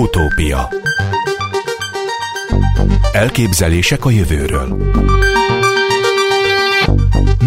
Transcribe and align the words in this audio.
Utópia 0.00 0.68
Elképzelések 3.12 4.04
a 4.04 4.10
jövőről 4.10 4.76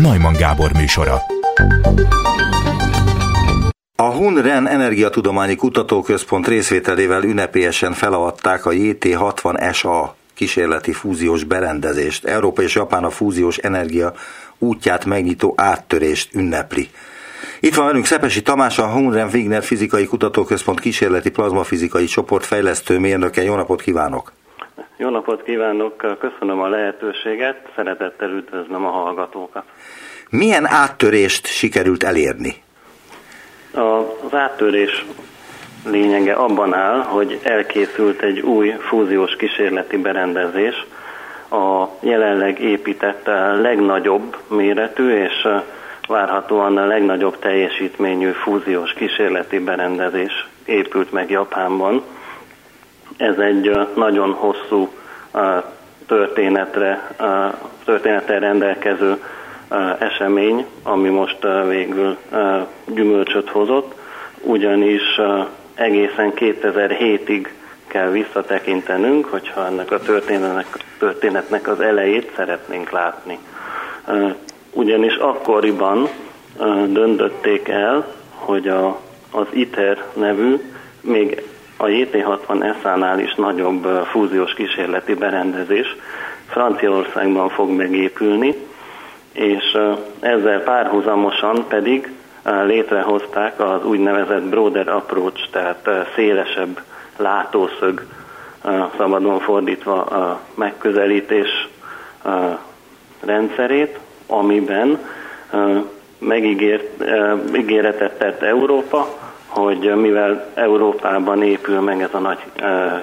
Najman 0.01 0.33
Gábor 0.33 0.71
műsora 0.73 1.21
a 3.95 4.03
Hun-Ren 4.03 4.67
Energiatudományi 4.67 5.55
Kutatóközpont 5.55 6.47
részvételével 6.47 7.23
ünnepélyesen 7.23 7.93
felavatták 7.93 8.65
a 8.65 8.71
JT60SA 8.71 10.09
kísérleti 10.33 10.91
fúziós 10.93 11.43
berendezést. 11.43 12.25
Európa 12.25 12.61
és 12.61 12.75
Japán 12.75 13.03
a 13.03 13.09
fúziós 13.09 13.57
energia 13.57 14.13
útját 14.57 15.05
megnyitó 15.05 15.53
áttörést 15.57 16.33
ünnepli. 16.33 16.89
Itt 17.65 17.75
van 17.75 17.85
velünk 17.85 18.05
Szepesi 18.05 18.41
Tamás, 18.41 18.79
a 18.79 18.87
Hunren 18.87 19.29
Wigner 19.33 19.63
Fizikai 19.63 20.05
Kutatóközpont 20.05 20.79
kísérleti 20.79 21.31
plazmafizikai 21.31 22.05
csoport 22.05 22.45
fejlesztő 22.45 22.99
mérnöke. 22.99 23.43
Jó 23.43 23.55
napot 23.55 23.81
kívánok! 23.81 24.31
Jó 24.97 25.09
napot 25.09 25.43
kívánok, 25.43 26.17
köszönöm 26.19 26.59
a 26.59 26.67
lehetőséget, 26.67 27.71
szeretettel 27.75 28.29
üdvözlöm 28.29 28.85
a 28.85 28.89
hallgatókat. 28.89 29.63
Milyen 30.29 30.65
áttörést 30.65 31.45
sikerült 31.45 32.03
elérni? 32.03 32.55
Az 33.71 34.33
áttörés 34.33 35.05
lényege 35.85 36.33
abban 36.33 36.73
áll, 36.73 36.99
hogy 36.99 37.39
elkészült 37.43 38.21
egy 38.21 38.39
új 38.39 38.69
fúziós 38.69 39.35
kísérleti 39.35 39.97
berendezés, 39.97 40.85
a 41.49 41.85
jelenleg 41.99 42.59
épített 42.59 43.25
legnagyobb 43.61 44.37
méretű 44.47 45.09
és 45.09 45.47
várhatóan 46.07 46.77
a 46.77 46.85
legnagyobb 46.85 47.39
teljesítményű 47.39 48.31
fúziós 48.31 48.93
kísérleti 48.93 49.59
berendezés 49.59 50.47
épült 50.65 51.11
meg 51.11 51.29
Japánban. 51.29 52.03
Ez 53.17 53.37
egy 53.37 53.87
nagyon 53.95 54.33
hosszú 54.33 54.89
történetre, 56.07 57.15
történettel 57.85 58.39
rendelkező 58.39 59.23
esemény, 59.99 60.65
ami 60.83 61.09
most 61.09 61.37
végül 61.67 62.17
gyümölcsöt 62.85 63.49
hozott, 63.49 63.95
ugyanis 64.41 65.19
egészen 65.73 66.31
2007-ig 66.35 67.47
kell 67.87 68.09
visszatekintenünk, 68.09 69.25
hogyha 69.25 69.65
ennek 69.65 69.91
a 69.91 69.99
történetnek, 69.99 70.65
történetnek 70.97 71.67
az 71.67 71.79
elejét 71.79 72.31
szeretnénk 72.35 72.89
látni. 72.89 73.39
Ugyanis 74.73 75.15
akkoriban 75.15 76.07
döntötték 76.87 77.67
el, 77.67 78.07
hogy 78.35 78.67
a, 78.67 78.99
az 79.31 79.45
ITER 79.49 80.03
nevű, 80.13 80.59
még 81.01 81.43
a 81.77 81.85
JT60 81.85 82.63
ESA-nál 82.63 83.19
is 83.19 83.35
nagyobb 83.35 83.85
fúziós 84.05 84.53
kísérleti 84.53 85.13
berendezés 85.13 85.95
Franciaországban 86.47 87.49
fog 87.49 87.69
megépülni, 87.69 88.55
és 89.31 89.77
ezzel 90.19 90.63
párhuzamosan 90.63 91.65
pedig 91.67 92.11
létrehozták 92.65 93.59
az 93.59 93.85
úgynevezett 93.85 94.43
broader 94.43 94.87
approach, 94.87 95.49
tehát 95.51 95.89
szélesebb 96.15 96.81
látószög, 97.17 98.05
szabadon 98.97 99.39
fordítva 99.39 100.39
megközelítés 100.55 101.67
rendszerét, 103.19 103.99
amiben 104.27 104.99
megígéretet 106.19 108.17
tett 108.17 108.41
Európa, 108.41 109.07
hogy 109.47 109.95
mivel 109.95 110.47
Európában 110.53 111.43
épül 111.43 111.79
meg 111.79 112.01
ez 112.01 112.13
a 112.13 112.19
nagy 112.19 112.39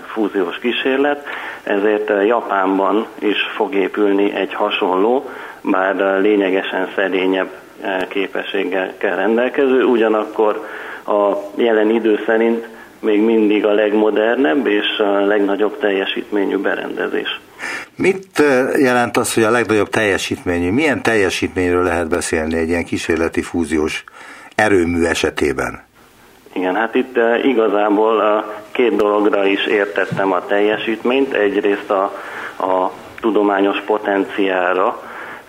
fúziós 0.06 0.58
kísérlet, 0.58 1.26
ezért 1.62 2.08
Japánban 2.26 3.06
is 3.18 3.38
fog 3.54 3.74
épülni 3.74 4.34
egy 4.34 4.54
hasonló, 4.54 5.28
bár 5.60 6.20
lényegesen 6.20 6.88
szerényebb 6.94 7.50
képességgel 8.08 8.92
kell 8.98 9.16
rendelkező, 9.16 9.84
ugyanakkor 9.84 10.66
a 11.06 11.32
jelen 11.54 11.90
idő 11.90 12.22
szerint 12.26 12.68
még 13.00 13.20
mindig 13.20 13.66
a 13.66 13.72
legmodernebb 13.72 14.66
és 14.66 14.98
a 14.98 15.20
legnagyobb 15.20 15.78
teljesítményű 15.78 16.56
berendezés. 16.56 17.40
Mit 18.00 18.42
jelent 18.76 19.16
az, 19.16 19.34
hogy 19.34 19.42
a 19.42 19.50
legnagyobb 19.50 19.88
teljesítményű? 19.88 20.70
Milyen 20.70 21.02
teljesítményről 21.02 21.82
lehet 21.82 22.08
beszélni 22.08 22.58
egy 22.58 22.68
ilyen 22.68 22.84
kísérleti 22.84 23.42
fúziós 23.42 24.04
erőmű 24.54 25.04
esetében? 25.04 25.82
Igen, 26.52 26.74
hát 26.74 26.94
itt 26.94 27.18
igazából 27.42 28.44
két 28.72 28.96
dologra 28.96 29.46
is 29.46 29.66
értettem 29.66 30.32
a 30.32 30.46
teljesítményt. 30.46 31.32
Egyrészt 31.32 31.90
a, 31.90 32.02
a 32.58 32.92
tudományos 33.20 33.80
potenciára, 33.80 35.02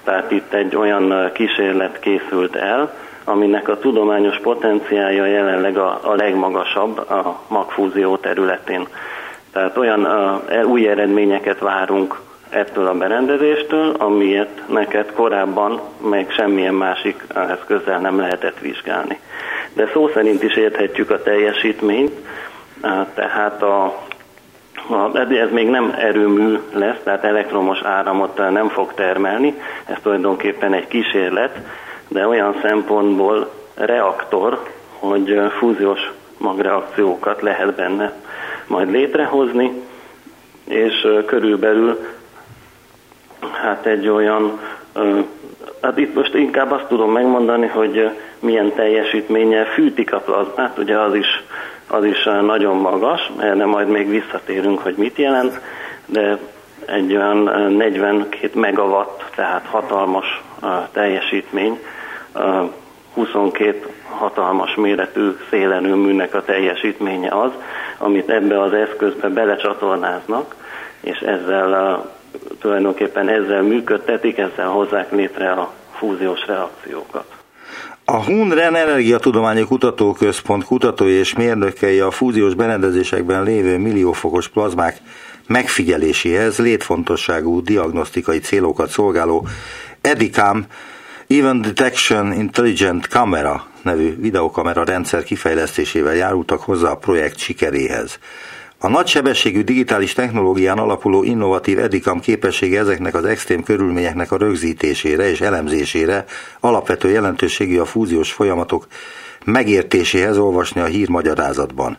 tehát 0.04 0.32
itt 0.32 0.54
egy 0.54 0.76
olyan 0.76 1.32
kísérlet 1.34 2.00
készült 2.00 2.56
el, 2.56 2.94
aminek 3.24 3.68
a 3.68 3.80
tudományos 3.80 4.40
potenciája 4.40 5.26
jelenleg 5.26 5.78
a, 5.78 6.00
a 6.04 6.16
legmagasabb 6.16 6.98
a 6.98 7.42
magfúzió 7.48 8.18
területén. 8.18 8.88
Tehát 9.52 9.78
olyan 9.78 10.04
a, 10.04 10.42
e, 10.50 10.66
új 10.66 10.88
eredményeket 10.88 11.60
várunk 11.60 12.20
ettől 12.52 12.88
a 12.88 12.94
berendezéstől, 12.94 13.96
amilyet 13.98 14.62
neked 14.68 15.12
korábban 15.14 15.82
meg 16.10 16.32
semmilyen 16.32 16.74
másik 16.74 17.24
eszközzel 17.50 18.00
nem 18.00 18.20
lehetett 18.20 18.60
vizsgálni. 18.60 19.20
De 19.74 19.90
szó 19.94 20.08
szerint 20.08 20.44
is 20.44 20.56
érthetjük 20.56 21.10
a 21.10 21.22
teljesítményt, 21.22 22.12
tehát 23.14 23.62
a, 23.64 24.04
ez 25.30 25.52
még 25.52 25.70
nem 25.70 25.96
erőmű 25.98 26.60
lesz, 26.74 27.00
tehát 27.04 27.24
elektromos 27.24 27.82
áramot 27.84 28.38
nem 28.38 28.68
fog 28.68 28.94
termelni, 28.94 29.62
ez 29.86 29.98
tulajdonképpen 30.04 30.74
egy 30.74 30.88
kísérlet, 30.88 31.58
de 32.08 32.28
olyan 32.28 32.56
szempontból 32.62 33.52
reaktor, 33.76 34.64
hogy 35.00 35.42
fúziós 35.58 36.12
magreakciókat 36.38 37.42
lehet 37.42 37.76
benne 37.76 38.14
majd 38.68 38.92
létrehozni, 38.92 39.72
és 40.68 41.08
körülbelül 41.26 42.00
hát 43.62 43.86
egy 43.86 44.08
olyan, 44.08 44.60
hát 45.82 45.98
itt 45.98 46.14
most 46.14 46.34
inkább 46.34 46.72
azt 46.72 46.88
tudom 46.88 47.12
megmondani, 47.12 47.68
hogy 47.68 48.10
milyen 48.40 48.74
teljesítménnyel 48.74 49.66
fűtik 49.66 50.14
a 50.14 50.20
plazmát, 50.20 50.78
ugye 50.78 51.00
az 51.00 51.16
is, 51.16 51.44
az 51.88 52.06
is 52.06 52.24
nagyon 52.24 52.76
magas, 52.76 53.32
erre 53.40 53.66
majd 53.66 53.88
még 53.88 54.10
visszatérünk, 54.10 54.80
hogy 54.80 54.96
mit 54.98 55.18
jelent, 55.18 55.60
de 56.06 56.38
egy 56.86 57.16
olyan 57.16 57.38
42 57.72 58.60
megawatt, 58.60 59.24
tehát 59.36 59.66
hatalmas 59.66 60.44
teljesítmény, 60.92 61.80
22 63.14 63.88
hatalmas 64.10 64.76
méretű 64.76 65.30
szélerőműnek 65.50 66.34
a 66.34 66.44
teljesítménye 66.44 67.30
az, 67.30 67.52
amit 67.98 68.30
ebbe 68.30 68.62
az 68.62 68.74
eszközbe 68.74 69.30
belecsatornáznak, 69.30 70.56
és 71.00 71.20
ezzel 71.20 72.06
tulajdonképpen 72.60 73.30
ezzel 73.30 73.62
működtetik, 73.62 74.38
ezzel 74.38 74.68
hozzák 74.68 75.12
létre 75.12 75.52
a 75.52 75.74
fúziós 75.92 76.46
reakciókat. 76.46 77.26
A 78.06 78.24
Hunren 78.24 78.76
Energiatudományi 78.76 79.64
Kutatóközpont 79.64 80.64
kutatói 80.64 81.12
és 81.12 81.34
mérnökei 81.34 82.00
a 82.00 82.12
fúziós 82.12 82.54
berendezésekben 82.54 83.44
lévő 83.44 83.78
milliófokos 83.78 84.48
plazmák 84.48 84.98
megfigyeléséhez 85.48 86.58
létfontosságú 86.58 87.62
diagnosztikai 87.62 88.40
célokat 88.40 88.90
szolgáló 88.90 89.48
EDICAM 90.02 90.66
Event 91.28 91.62
Detection 91.62 92.34
Intelligent 92.34 93.06
Camera 93.06 93.66
nevű 93.82 94.16
videokamera 94.20 94.84
rendszer 94.84 95.24
kifejlesztésével 95.24 96.16
járultak 96.16 96.62
hozzá 96.62 96.90
a 96.90 96.98
projekt 96.98 97.38
sikeréhez. 97.38 98.20
A 98.84 98.90
nagysebességű 98.90 99.62
digitális 99.62 100.14
technológián 100.14 100.78
alapuló 100.78 101.24
innovatív 101.24 101.80
edikam 101.80 102.20
képessége 102.20 102.80
ezeknek 102.80 103.16
az 103.16 103.26
extrém 103.26 103.64
körülményeknek 103.64 104.32
a 104.32 104.38
rögzítésére 104.38 105.30
és 105.30 105.42
elemzésére 105.42 106.26
alapvető 106.60 107.10
jelentőségű 107.10 107.80
a 107.80 107.86
fúziós 107.86 108.32
folyamatok 108.32 108.88
megértéséhez 109.46 110.38
olvasni 110.38 110.82
a 110.82 110.86
hírmagyarázatban. 110.86 111.98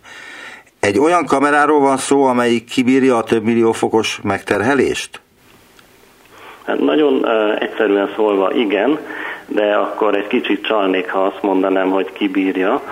Egy 0.80 0.98
olyan 0.98 1.26
kameráról 1.26 1.80
van 1.80 1.96
szó, 1.96 2.24
amelyik 2.24 2.64
kibírja 2.64 3.16
a 3.16 3.24
több 3.24 3.44
millió 3.44 3.72
fokos 3.72 4.20
megterhelést? 4.22 5.20
Hát 6.64 6.78
nagyon 6.78 7.14
uh, 7.14 7.62
egyszerűen 7.62 8.10
szólva 8.16 8.52
igen, 8.52 8.98
de 9.46 9.74
akkor 9.74 10.16
egy 10.16 10.26
kicsit 10.26 10.64
csalnék, 10.64 11.10
ha 11.10 11.24
azt 11.24 11.42
mondanám, 11.42 11.90
hogy 11.90 12.12
kibírja 12.12 12.82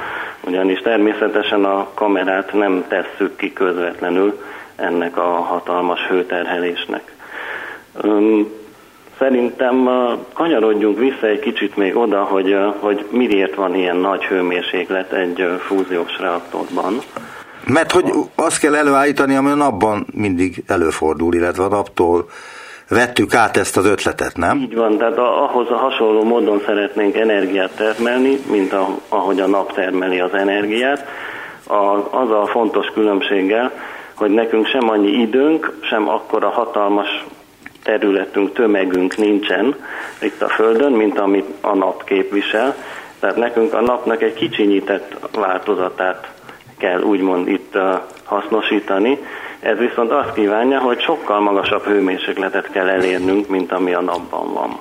ugyanis 0.44 0.81
természetesen 0.81 1.64
a 1.64 1.88
kamerát 1.94 2.52
nem 2.52 2.84
tesszük 2.88 3.37
ki 3.37 3.52
közvetlenül 3.52 4.40
ennek 4.76 5.16
a 5.16 5.31
hatalmas 5.31 6.00
hőterhelésnek. 6.00 7.14
Szerintem 9.19 9.88
kanyarodjunk 10.32 10.98
vissza 10.98 11.26
egy 11.26 11.40
kicsit 11.40 11.76
még 11.76 11.96
oda, 11.96 12.22
hogy, 12.22 12.56
hogy 12.78 13.06
miért 13.10 13.54
van 13.54 13.75
ilyen 13.75 13.96
nagy 13.96 14.25
hőmérséklet 14.25 15.12
egy 15.12 15.46
fúziós 15.58 16.19
reaktorban. 16.19 16.98
Mert 17.66 17.93
hogy 17.93 18.12
azt 18.34 18.58
kell 18.58 18.75
előállítani, 18.75 19.34
ami 19.34 19.50
a 19.50 19.54
napban 19.54 20.06
mindig 20.14 20.62
előfordul, 20.66 21.34
illetve 21.34 21.64
a 21.64 21.69
naptól 21.69 22.28
vettük 22.90 23.34
át 23.34 23.56
ezt 23.56 23.76
az 23.76 23.87
ötletet, 23.87 24.37
nem? 24.37 24.58
Így 24.58 24.75
van, 24.75 24.98
tehát 24.98 25.19
ahhoz 25.19 25.70
a 25.70 25.76
hasonló 25.76 26.25
módon 26.25 26.62
szeretnénk 26.66 27.16
energiát 27.16 27.76
termelni, 27.76 28.38
mint 28.50 28.72
a, 28.72 28.88
ahogy 29.08 29.40
a 29.40 29.46
nap 29.46 29.72
termeli 29.72 30.20
az 30.20 30.34
energiát. 30.34 31.06
A, 31.66 32.16
az 32.20 32.31
a 32.31 32.46
fontos 32.46 32.87
különbséggel, 32.87 33.72
hogy 34.14 34.31
nekünk 34.31 34.66
sem 34.66 34.90
annyi 34.90 35.10
időnk, 35.10 35.78
sem 35.82 36.08
akkora 36.08 36.48
hatalmas 36.48 37.25
területünk, 37.82 38.52
tömegünk 38.52 39.16
nincsen 39.16 39.76
itt 40.20 40.43
a 40.43 40.48
Földön, 40.48 40.93
mint 40.93 41.19
amit 41.19 41.46
a 41.60 41.75
nap 41.75 42.04
képvisel. 42.04 42.76
Tehát 43.20 43.36
nekünk 43.36 43.75
a 43.75 43.81
napnak 43.81 44.22
egy 44.22 44.34
kicsinyített 44.34 45.16
változatát 45.34 46.32
kell 46.78 47.02
úgymond 47.02 47.48
itt 47.48 47.78
hasznosítani. 48.25 49.19
Ez 49.60 49.78
viszont 49.78 50.10
azt 50.10 50.32
kívánja, 50.32 50.78
hogy 50.78 51.00
sokkal 51.00 51.40
magasabb 51.40 51.84
hőmérsékletet 51.84 52.70
kell 52.70 52.88
elérnünk, 52.88 53.48
mint 53.48 53.72
ami 53.72 53.94
a 53.94 54.00
napban 54.00 54.52
van. 54.52 54.78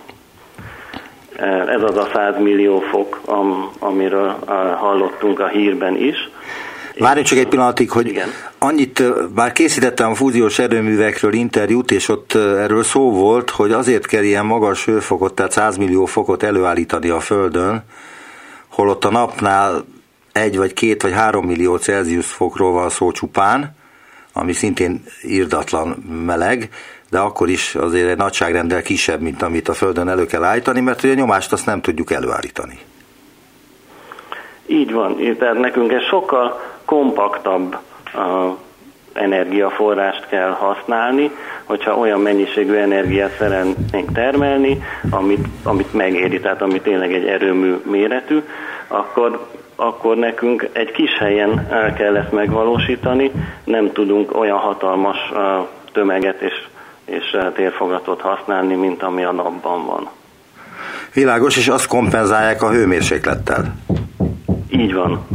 Ez 1.67 1.81
az 1.81 1.97
a 1.97 2.09
100 2.13 2.37
millió 2.39 2.79
fok, 2.79 3.21
amiről 3.79 4.35
hallottunk 4.77 5.39
a 5.39 5.47
hírben 5.47 5.95
is. 5.95 6.29
Várjunk 6.97 7.27
csak 7.27 7.37
egy 7.37 7.47
pillanatig, 7.47 7.91
hogy 7.91 8.07
Igen. 8.07 8.29
annyit, 8.57 9.03
bár 9.33 9.51
készítettem 9.51 10.11
a 10.11 10.15
fúziós 10.15 10.59
erőművekről 10.59 11.33
interjút, 11.33 11.91
és 11.91 12.09
ott 12.09 12.33
erről 12.33 12.83
szó 12.83 13.11
volt, 13.11 13.49
hogy 13.49 13.71
azért 13.71 14.05
kell 14.05 14.23
ilyen 14.23 14.45
magas 14.45 14.85
hőfokot, 14.85 15.33
tehát 15.33 15.51
100 15.51 15.77
millió 15.77 16.05
fokot 16.05 16.43
előállítani 16.43 17.09
a 17.09 17.19
Földön, 17.19 17.83
holott 18.67 19.05
a 19.05 19.09
napnál 19.09 19.85
egy 20.31 20.57
vagy 20.57 20.73
két 20.73 21.01
vagy 21.01 21.13
három 21.13 21.45
millió 21.45 21.77
Celsius 21.77 22.27
fokról 22.27 22.71
van 22.71 22.89
szó 22.89 23.11
csupán, 23.11 23.77
ami 24.39 24.53
szintén 24.53 25.03
írdatlan 25.23 25.87
meleg, 26.25 26.69
de 27.09 27.19
akkor 27.19 27.49
is 27.49 27.75
azért 27.75 28.09
egy 28.09 28.17
nagyságrendel 28.17 28.81
kisebb, 28.81 29.21
mint 29.21 29.41
amit 29.41 29.67
a 29.67 29.73
Földön 29.73 30.09
elő 30.09 30.25
kell 30.25 30.43
állítani, 30.43 30.79
mert 30.79 31.03
ugye 31.03 31.13
a 31.13 31.15
nyomást 31.15 31.51
azt 31.51 31.65
nem 31.65 31.81
tudjuk 31.81 32.11
előállítani. 32.11 32.79
Így 34.65 34.91
van, 34.91 35.35
tehát 35.39 35.59
nekünk 35.59 35.91
egy 35.91 36.03
sokkal 36.03 36.61
kompaktabb 36.85 37.77
uh, 38.15 38.55
energiaforrást 39.13 40.27
kell 40.27 40.49
használni, 40.49 41.31
hogyha 41.63 41.97
olyan 41.97 42.19
mennyiségű 42.19 42.73
energiát 42.73 43.37
szeretnénk 43.37 44.11
termelni, 44.13 44.83
amit, 45.09 45.47
amit 45.63 45.93
megéri, 45.93 46.39
tehát 46.39 46.61
ami 46.61 46.81
tényleg 46.81 47.13
egy 47.13 47.25
erőmű 47.25 47.75
méretű, 47.83 48.43
akkor 48.87 49.47
akkor 49.79 50.15
nekünk 50.15 50.69
egy 50.71 50.91
kis 50.91 51.17
helyen 51.19 51.67
kell 51.97 52.15
ezt 52.15 52.31
megvalósítani, 52.31 53.31
nem 53.63 53.91
tudunk 53.91 54.39
olyan 54.39 54.57
hatalmas 54.57 55.17
tömeget 55.91 56.41
és, 56.41 56.53
és 57.05 57.37
térfogatot 57.53 58.21
használni, 58.21 58.75
mint 58.75 59.03
ami 59.03 59.23
a 59.23 59.31
napban 59.31 59.85
van. 59.85 60.09
Világos, 61.13 61.57
és 61.57 61.67
azt 61.67 61.87
kompenzálják 61.87 62.61
a 62.61 62.69
hőmérséklettel. 62.69 63.75
Így 64.71 64.93
van. 64.93 65.27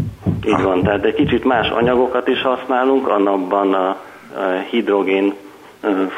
Így 0.47 0.63
van. 0.63 0.83
Tehát 0.83 1.05
egy 1.05 1.15
kicsit 1.15 1.45
más 1.45 1.69
anyagokat 1.69 2.29
is 2.29 2.43
használunk, 2.43 3.09
a 3.09 3.19
napban 3.19 3.75
a 3.75 3.97
hidrogén 4.71 5.35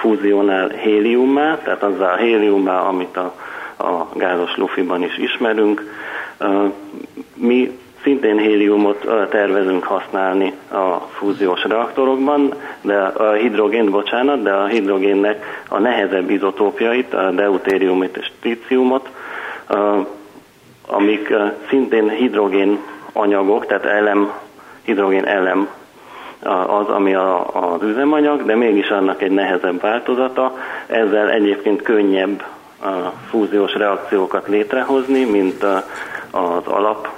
fúzionál 0.01 0.69
héliummá, 0.69 1.59
tehát 1.65 1.83
azzal 1.83 2.13
a 2.13 2.17
héliummá, 2.17 2.81
amit 2.81 3.17
a, 3.17 3.35
a 3.77 4.09
gázos 4.15 4.57
lufiban 4.57 5.03
is 5.03 5.19
ismerünk. 5.19 5.83
Mi 7.35 7.79
Szintén 8.07 8.39
héliumot 8.39 9.07
tervezünk 9.31 9.85
használni 9.85 10.53
a 10.71 10.95
fúziós 11.11 11.65
reaktorokban, 11.65 12.55
de 12.81 12.97
a 12.99 13.33
hidrogén, 13.33 13.91
bocsánat, 13.91 14.43
de 14.43 14.53
a 14.53 14.67
hidrogénnek 14.67 15.63
a 15.69 15.79
nehezebb 15.79 16.31
izotópjait, 16.31 17.15
a 17.15 17.31
deutériumot 17.31 18.17
és 18.17 18.31
tríciumot, 18.41 19.09
amik 20.87 21.35
szintén 21.69 22.09
hidrogén 22.09 22.79
anyagok, 23.13 23.67
tehát 23.67 23.85
elem, 23.85 24.33
hidrogén 24.85 25.25
elem 25.25 25.69
az, 26.67 26.89
ami 26.89 27.15
a, 27.15 27.47
az 27.73 27.83
üzemanyag, 27.83 28.45
de 28.45 28.57
mégis 28.57 28.89
annak 28.89 29.23
egy 29.23 29.33
nehezebb 29.33 29.81
változata. 29.81 30.57
Ezzel 30.87 31.31
egyébként 31.31 31.83
könnyebb 31.83 32.45
fúziós 33.31 33.75
reakciókat 33.75 34.49
létrehozni, 34.49 35.25
mint 35.25 35.65
az 36.31 36.67
alap 36.67 37.09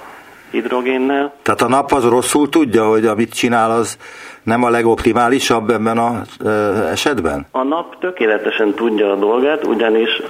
hidrogénnel. 0.51 1.33
Tehát 1.41 1.61
a 1.61 1.67
nap 1.67 1.91
az 1.91 2.03
rosszul 2.03 2.49
tudja, 2.49 2.87
hogy 2.87 3.05
amit 3.05 3.33
csinál, 3.33 3.71
az 3.71 3.97
nem 4.43 4.63
a 4.63 4.69
legoptimálisabb 4.69 5.69
ebben 5.69 5.97
az 5.97 6.47
esetben? 6.91 7.47
A 7.51 7.63
nap 7.63 7.99
tökéletesen 7.99 8.73
tudja 8.73 9.11
a 9.11 9.15
dolgát, 9.15 9.65
ugyanis 9.65 10.21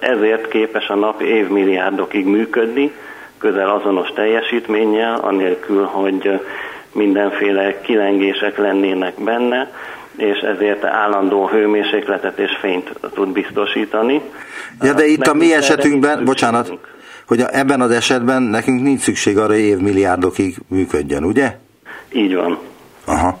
ezért 0.00 0.48
képes 0.48 0.88
a 0.88 0.94
nap 0.94 1.20
évmilliárdokig 1.20 2.26
működni, 2.26 2.92
közel 3.38 3.70
azonos 3.70 4.08
teljesítménnyel, 4.14 5.18
anélkül, 5.22 5.84
hogy 5.84 6.40
mindenféle 6.92 7.80
kilengések 7.80 8.58
lennének 8.58 9.14
benne, 9.24 9.70
és 10.16 10.38
ezért 10.38 10.84
állandó 10.84 11.46
hőmérsékletet 11.46 12.38
és 12.38 12.50
fényt 12.60 12.92
tud 13.14 13.28
biztosítani. 13.28 14.20
Ja, 14.80 14.92
de 14.92 15.06
itt 15.06 15.26
a 15.26 15.34
mi 15.34 15.54
esetünkben, 15.54 16.24
bocsánat, 16.24 16.72
hogy 17.28 17.40
ebben 17.40 17.80
az 17.80 17.90
esetben 17.90 18.42
nekünk 18.42 18.82
nincs 18.82 19.00
szükség 19.00 19.38
arra, 19.38 19.52
hogy 19.52 19.58
évmilliárdokig 19.58 20.56
működjön, 20.68 21.24
ugye? 21.24 21.56
Így 22.12 22.34
van. 22.34 22.58
Aha. 23.04 23.38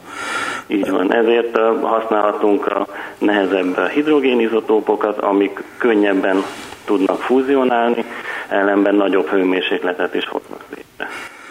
Így 0.66 0.90
van, 0.90 1.12
ezért 1.12 1.58
használhatunk 1.82 2.66
a 2.66 2.86
nehezebb 3.18 3.88
hidrogénizotópokat, 3.88 5.18
amik 5.18 5.62
könnyebben 5.78 6.42
tudnak 6.84 7.20
fúzionálni, 7.20 8.04
ellenben 8.48 8.94
nagyobb 8.94 9.28
hőmérsékletet 9.28 10.14
is 10.14 10.28
hoznak 10.28 10.64
létre. 10.68 11.08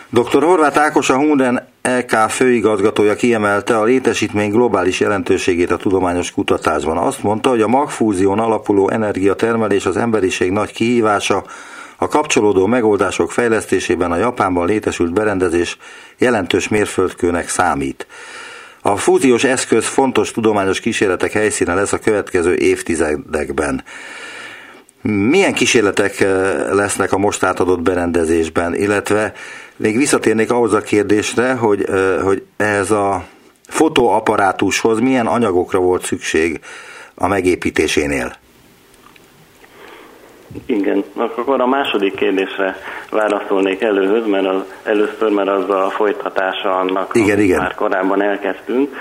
Dr. 0.10 0.44
Horváth 0.44 0.80
Ákos, 0.80 1.10
a 1.10 1.18
Hunden 1.18 1.68
EK 1.82 2.12
főigazgatója 2.30 3.16
kiemelte 3.16 3.78
a 3.78 3.84
létesítmény 3.84 4.52
globális 4.52 5.00
jelentőségét 5.00 5.72
a 5.72 5.78
tudományos 5.78 6.32
kutatásban. 6.32 6.98
Azt 6.98 7.24
mondta, 7.24 7.50
hogy 7.50 7.62
a 7.62 7.68
magfúzión 7.68 8.40
alapuló 8.40 8.90
energiatermelés 8.90 9.86
az 9.86 9.98
emberiség 9.98 10.52
nagy 10.52 10.72
kihívása, 10.72 11.44
a 11.98 12.08
kapcsolódó 12.08 12.66
megoldások 12.66 13.32
fejlesztésében 13.32 14.12
a 14.12 14.18
Japánban 14.18 14.68
létesült 14.68 15.14
berendezés 15.14 15.78
jelentős 16.18 16.68
mérföldkőnek 16.68 17.50
számít. 17.50 18.08
A 18.82 18.98
fúziós 18.98 19.44
eszköz 19.44 19.86
fontos 19.86 20.32
tudományos 20.32 20.80
kísérletek 20.80 21.32
helyszíne 21.32 21.74
lesz 21.74 21.94
a 21.94 22.00
következő 22.00 22.56
évtizedekben. 22.56 23.84
Milyen 25.02 25.54
kísérletek 25.54 26.20
eh, 26.20 26.30
lesznek 26.72 27.12
a 27.12 27.18
most 27.18 27.44
átadott 27.44 27.82
berendezésben, 27.82 28.76
illetve 28.76 29.34
még 29.76 29.98
visszatérnék 29.98 30.52
ahhoz 30.52 30.74
a 30.74 30.82
kérdésre, 30.82 31.54
hogy, 31.54 31.84
eh, 31.84 32.22
hogy 32.22 32.44
ez 32.58 32.92
a 32.92 33.26
fotóaparátushoz 33.68 35.00
milyen 35.00 35.28
anyagokra 35.28 35.80
volt 35.80 36.06
szükség 36.06 36.60
a 37.16 37.28
megépítésénél? 37.28 38.36
Igen, 40.66 41.04
akkor 41.16 41.62
a 41.62 41.68
második 41.68 42.16
kérdésre 42.16 42.76
válaszolnék 43.10 43.82
előhöz, 43.82 44.28
mert 44.28 44.46
az, 44.46 44.64
először, 44.84 45.30
mert 45.30 45.50
az 45.50 45.70
a 45.70 45.90
folytatása 45.90 46.76
annak, 46.76 47.16
igen, 47.16 47.40
igen. 47.40 47.62
már 47.62 47.76
korábban 47.76 48.22
elkezdtünk, 48.22 48.96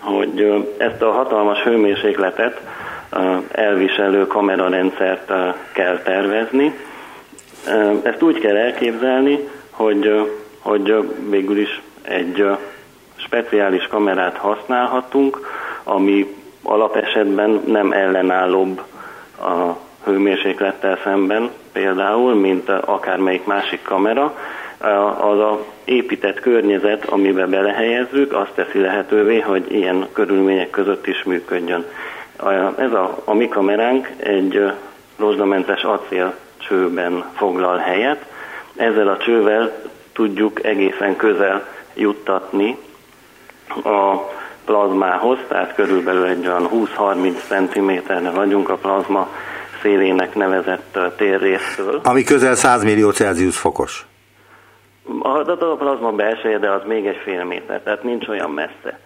hogy 0.00 0.64
ezt 0.78 1.02
a 1.02 1.10
hatalmas 1.10 1.58
hőmérsékletet 1.62 2.60
elviselő 3.52 4.26
kamerarendszert 4.26 5.32
kell 5.72 5.98
tervezni. 5.98 6.74
Ezt 8.02 8.22
úgy 8.22 8.38
kell 8.38 8.56
elképzelni, 8.56 9.48
hogy, 9.70 10.30
hogy 10.60 10.94
végül 11.28 11.58
is 11.58 11.82
egy 12.02 12.46
speciális 13.16 13.86
kamerát 13.86 14.36
használhatunk, 14.36 15.40
ami 15.82 16.34
alapesetben 16.62 17.62
nem 17.66 17.92
ellenállóbb 17.92 18.82
a 19.40 19.84
hőmérséklettel 20.06 20.98
szemben 21.04 21.50
például, 21.72 22.34
mint 22.34 22.68
akármelyik 22.68 23.44
másik 23.44 23.82
kamera, 23.82 24.34
az 25.20 25.38
a 25.38 25.64
épített 25.84 26.40
környezet, 26.40 27.04
amiben 27.04 27.50
belehelyezzük, 27.50 28.32
azt 28.32 28.50
teszi 28.54 28.80
lehetővé, 28.80 29.40
hogy 29.40 29.72
ilyen 29.72 30.08
körülmények 30.12 30.70
között 30.70 31.06
is 31.06 31.22
működjön. 31.22 31.84
Ez 32.76 32.92
a, 32.92 33.22
a 33.24 33.34
mi 33.34 33.48
kameránk 33.48 34.10
egy 34.16 34.72
rozsdamentes 35.18 35.82
acél 35.82 36.34
csőben 36.56 37.24
foglal 37.34 37.76
helyet. 37.76 38.24
Ezzel 38.76 39.08
a 39.08 39.16
csővel 39.16 39.72
tudjuk 40.12 40.64
egészen 40.64 41.16
közel 41.16 41.66
juttatni 41.94 42.76
a 43.84 44.16
plazmához, 44.64 45.38
tehát 45.48 45.74
körülbelül 45.74 46.24
egy 46.24 46.46
olyan 46.46 46.68
20-30 46.72 47.34
cm-re 47.48 48.30
vagyunk 48.30 48.68
a 48.68 48.76
plazma 48.76 49.28
szélének 49.86 50.34
nevezett 50.34 50.98
térrésztől. 51.16 52.00
Ami 52.04 52.22
közel 52.22 52.54
100 52.54 52.82
millió 52.82 53.10
Celsius 53.10 53.58
fokos. 53.58 54.06
A, 55.22 55.50
a 55.50 55.76
plazma 55.78 56.10
belseje, 56.12 56.58
de 56.58 56.70
az 56.70 56.80
még 56.86 57.06
egy 57.06 57.20
fél 57.24 57.44
méter, 57.44 57.80
tehát 57.80 58.02
nincs 58.02 58.28
olyan 58.28 58.50
messze. 58.50 59.00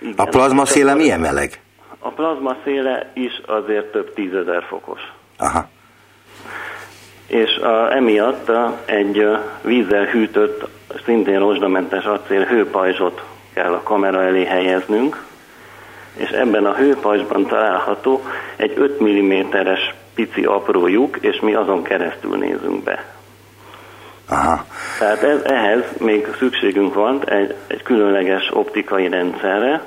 Igen. 0.00 0.14
A 0.16 0.24
plazma 0.24 0.64
széle 0.64 0.94
milyen 0.94 1.20
meleg? 1.20 1.60
A 1.98 2.08
plazma 2.08 2.56
széle 2.64 3.10
is 3.14 3.40
azért 3.46 3.92
több 3.92 4.14
tízezer 4.14 4.64
fokos. 4.68 5.00
Aha. 5.38 5.68
És 7.26 7.56
a, 7.56 7.94
emiatt 7.94 8.50
egy 8.84 9.28
vízzel 9.62 10.04
hűtött, 10.04 10.68
szintén 11.04 11.38
rozsdamentes 11.38 12.04
acél 12.04 12.44
hőpajzsot 12.44 13.24
kell 13.54 13.72
a 13.72 13.82
kamera 13.82 14.22
elé 14.22 14.44
helyeznünk, 14.44 15.24
és 16.16 16.30
ebben 16.30 16.64
a 16.66 16.74
hőpajzsban 16.74 17.46
található 17.46 18.22
egy 18.56 18.72
5 18.76 19.02
mm-es 19.02 19.94
pici 20.14 20.44
apró 20.44 20.86
lyuk, 20.86 21.16
és 21.20 21.40
mi 21.40 21.54
azon 21.54 21.82
keresztül 21.82 22.36
nézünk 22.36 22.82
be. 22.82 23.04
Aha. 24.28 24.64
Tehát 24.98 25.22
ez, 25.22 25.42
ehhez 25.44 25.84
még 25.98 26.26
szükségünk 26.38 26.94
van 26.94 27.28
egy, 27.28 27.54
egy 27.66 27.82
különleges 27.82 28.50
optikai 28.52 29.08
rendszerre, 29.08 29.82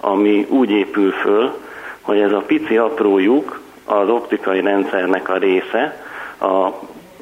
ami 0.00 0.46
úgy 0.48 0.70
épül 0.70 1.10
föl, 1.10 1.58
hogy 2.00 2.20
ez 2.20 2.32
a 2.32 2.42
pici 2.46 2.76
apró 2.76 3.18
lyuk 3.18 3.60
az 3.84 4.08
optikai 4.08 4.60
rendszernek 4.60 5.28
a 5.28 5.36
része, 5.36 6.04
a 6.40 6.68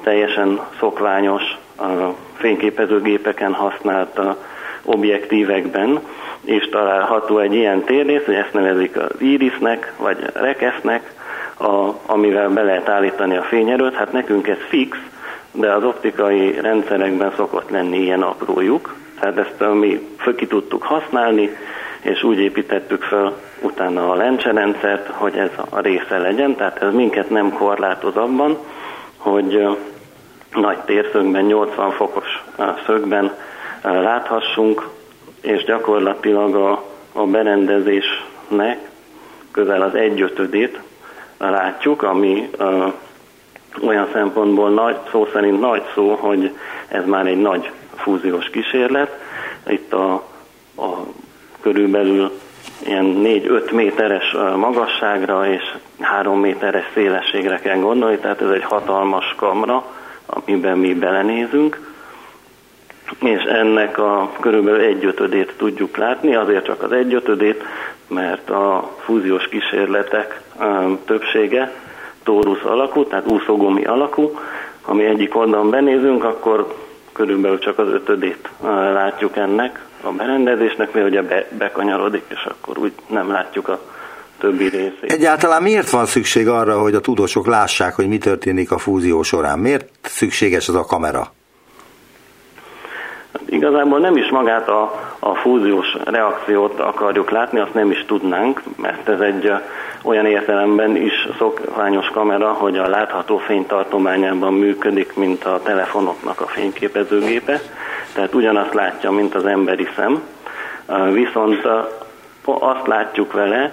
teljesen 0.02 0.60
szokványos 0.78 1.42
a 1.76 2.14
fényképezőgépeken 2.36 3.52
használt 3.52 4.18
a 4.18 4.36
objektívekben, 4.84 6.00
és 6.44 6.68
található 6.68 7.38
egy 7.38 7.54
ilyen 7.54 7.84
térrész, 7.84 8.24
hogy 8.24 8.34
ezt 8.34 8.52
nevezik 8.52 8.96
az 8.96 9.20
irisnek, 9.20 9.92
vagy 9.98 10.16
rekesznek, 10.32 11.14
a, 11.58 11.94
amivel 12.06 12.48
be 12.48 12.62
lehet 12.62 12.88
állítani 12.88 13.36
a 13.36 13.42
fényerőt. 13.42 13.94
Hát 13.94 14.12
nekünk 14.12 14.48
ez 14.48 14.58
fix, 14.68 14.98
de 15.52 15.72
az 15.72 15.84
optikai 15.84 16.60
rendszerekben 16.60 17.32
szokott 17.36 17.70
lenni 17.70 17.98
ilyen 17.98 18.22
aprójuk, 18.22 18.94
tehát 19.20 19.38
ezt 19.38 19.72
mi 19.72 20.08
ki 20.36 20.46
tudtuk 20.46 20.82
használni, 20.82 21.56
és 22.00 22.22
úgy 22.22 22.38
építettük 22.38 23.02
fel 23.02 23.32
utána 23.60 24.10
a 24.10 24.14
lencserendszert, 24.14 25.08
hogy 25.08 25.36
ez 25.36 25.50
a 25.70 25.80
része 25.80 26.18
legyen, 26.18 26.54
tehát 26.54 26.82
ez 26.82 26.92
minket 26.94 27.30
nem 27.30 27.52
korlátoz 27.52 28.16
abban, 28.16 28.58
hogy 29.16 29.66
nagy 30.54 30.78
térszögben, 30.78 31.44
80 31.44 31.90
fokos 31.90 32.44
szögben 32.86 33.32
láthassunk, 33.82 34.88
és 35.40 35.64
gyakorlatilag 35.64 36.54
a, 36.54 36.84
a 37.12 37.26
berendezésnek 37.26 38.78
közel 39.50 39.82
az 39.82 39.94
egyötödét 39.94 40.80
látjuk, 41.38 42.02
ami 42.02 42.50
olyan 43.86 44.08
szempontból 44.12 44.70
nagy, 44.70 44.96
szó 45.10 45.28
szerint 45.32 45.60
nagy 45.60 45.82
szó, 45.94 46.14
hogy 46.14 46.56
ez 46.88 47.06
már 47.06 47.26
egy 47.26 47.40
nagy 47.40 47.70
fúziós 47.94 48.50
kísérlet. 48.50 49.18
Itt 49.66 49.92
a, 49.92 50.12
a 50.76 50.88
körülbelül 51.60 52.30
ilyen 52.86 53.22
4-5 53.24 53.72
méteres 53.72 54.36
magasságra 54.56 55.46
és 55.46 55.62
3 56.00 56.40
méteres 56.40 56.84
szélességre 56.94 57.58
kell 57.58 57.78
gondolni, 57.78 58.18
tehát 58.18 58.40
ez 58.42 58.50
egy 58.50 58.64
hatalmas 58.64 59.34
kamra, 59.36 59.84
amiben 60.26 60.78
mi 60.78 60.94
belenézünk, 60.94 61.90
és 63.18 63.42
ennek 63.42 63.98
a 63.98 64.32
körülbelül 64.40 64.80
egyötödét 64.80 65.54
tudjuk 65.56 65.96
látni, 65.96 66.34
azért 66.34 66.64
csak 66.64 66.82
az 66.82 66.92
egyötödét, 66.92 67.62
mert 68.08 68.50
a 68.50 68.96
fúziós 68.98 69.48
kísérletek 69.48 70.40
többsége 71.04 71.72
tórusz 72.22 72.64
alakú, 72.64 73.04
tehát 73.04 73.30
úszógomi 73.30 73.84
alakú. 73.84 74.38
Ha 74.80 74.94
mi 74.94 75.04
egyik 75.04 75.36
oldalon 75.36 75.70
benézünk, 75.70 76.24
akkor 76.24 76.74
körülbelül 77.12 77.58
csak 77.58 77.78
az 77.78 77.88
ötödét 77.88 78.48
látjuk 78.92 79.36
ennek 79.36 79.84
a 80.02 80.10
berendezésnek, 80.10 80.92
mert 80.92 81.06
ugye 81.06 81.22
be, 81.22 81.46
bekanyarodik, 81.58 82.24
és 82.28 82.44
akkor 82.44 82.78
úgy 82.78 82.92
nem 83.06 83.30
látjuk 83.30 83.68
a 83.68 83.80
többi 84.38 84.68
részét. 84.68 85.12
Egyáltalán 85.12 85.62
miért 85.62 85.90
van 85.90 86.06
szükség 86.06 86.48
arra, 86.48 86.80
hogy 86.80 86.94
a 86.94 87.00
tudósok 87.00 87.46
lássák, 87.46 87.94
hogy 87.94 88.08
mi 88.08 88.18
történik 88.18 88.70
a 88.70 88.78
fúzió 88.78 89.22
során? 89.22 89.58
Miért 89.58 89.88
szükséges 90.02 90.68
az 90.68 90.74
a 90.74 90.84
kamera? 90.84 91.32
Igazából 93.60 93.98
nem 93.98 94.16
is 94.16 94.30
magát 94.30 94.68
a, 94.68 94.92
a 95.18 95.34
fúziós 95.34 95.96
reakciót 96.04 96.80
akarjuk 96.80 97.30
látni, 97.30 97.60
azt 97.60 97.74
nem 97.74 97.90
is 97.90 98.04
tudnánk, 98.06 98.62
mert 98.76 99.08
ez 99.08 99.20
egy 99.20 99.52
olyan 100.02 100.26
értelemben 100.26 100.96
is 100.96 101.28
szokványos 101.38 102.06
kamera, 102.08 102.52
hogy 102.52 102.78
a 102.78 102.88
látható 102.88 103.38
fénytartományában 103.38 104.54
működik, 104.54 105.16
mint 105.16 105.44
a 105.44 105.60
telefonoknak 105.62 106.40
a 106.40 106.46
fényképezőgépe, 106.46 107.60
tehát 108.14 108.34
ugyanazt 108.34 108.74
látja, 108.74 109.10
mint 109.10 109.34
az 109.34 109.46
emberi 109.46 109.88
szem, 109.96 110.22
viszont 111.12 111.68
azt 112.44 112.86
látjuk 112.86 113.32
vele, 113.32 113.72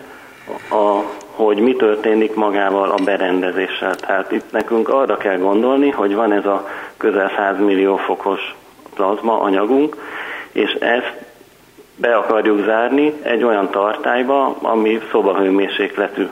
a, 0.70 1.01
hogy 1.32 1.58
mi 1.60 1.75
történik 1.75 2.36
magával 2.36 2.89
a 2.89 3.03
berendezéssel. 3.03 3.96
Tehát 3.96 4.32
itt 4.32 4.51
nekünk 4.51 4.89
arra 4.89 5.17
kell 5.17 5.38
gondolni, 5.38 5.89
hogy 5.89 6.15
van 6.15 6.32
ez 6.32 6.46
a 6.46 6.67
közel 6.98 7.32
100 7.36 7.60
millió 7.60 7.96
fokos 7.96 8.56
plazma 8.98 9.42
anyagunk, 9.42 9.96
és 10.51 10.72
ezt 10.72 11.13
be 11.96 12.16
akarjuk 12.16 12.66
zárni 12.66 13.13
egy 13.22 13.44
olyan 13.44 13.70
tartályba, 13.70 14.56
ami 14.62 15.00
szobahőmérsékletű. 15.12 16.27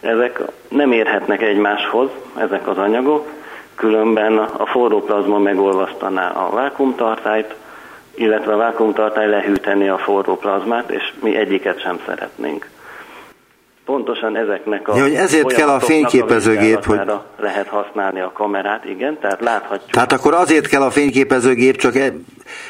Ezek 0.00 0.40
nem 0.68 0.92
érhetnek 0.92 1.42
egymáshoz, 1.42 2.08
ezek 2.36 2.68
az 2.68 2.78
anyagok, 2.78 3.28
különben 3.74 4.38
a 4.38 4.66
forró 4.66 5.02
plazma 5.02 5.38
megolvasztaná 5.38 6.30
a 6.30 6.50
vákumtartályt, 6.50 7.54
illetve 8.14 8.52
a 8.52 8.56
vákumtartály 8.56 9.28
lehűteni 9.28 9.88
a 9.88 9.98
forró 9.98 10.36
plazmát, 10.36 10.90
és 10.90 11.12
mi 11.22 11.36
egyiket 11.36 11.80
sem 11.80 12.00
szeretnénk 12.06 12.68
pontosan 13.88 14.36
ezeknek 14.36 14.88
a 14.88 14.96
ja, 14.96 15.02
hogy 15.02 15.14
ezért 15.14 15.52
kell 15.52 15.68
a 15.68 15.80
fényképezőgép, 15.80 16.84
hogy 16.84 17.00
lehet 17.38 17.66
használni 17.68 18.20
a 18.20 18.32
kamerát, 18.32 18.84
igen, 18.84 19.18
tehát 19.20 19.40
láthatjuk. 19.40 19.90
Tehát 19.90 20.12
akkor 20.12 20.34
azért 20.34 20.66
kell 20.66 20.82
a 20.82 20.90
fényképezőgép, 20.90 21.76
csak 21.76 21.96
e, 21.96 22.12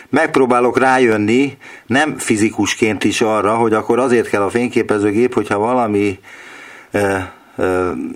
megpróbálok 0.09 0.79
rájönni, 0.79 1.57
nem 1.87 2.19
fizikusként 2.19 3.05
is 3.05 3.21
arra, 3.21 3.55
hogy 3.55 3.73
akkor 3.73 3.99
azért 3.99 4.29
kell 4.29 4.43
a 4.43 4.49
fényképezőgép, 4.49 5.35
hogyha 5.35 5.59
valami 5.59 6.19
e, 6.91 6.99
e, 6.99 7.33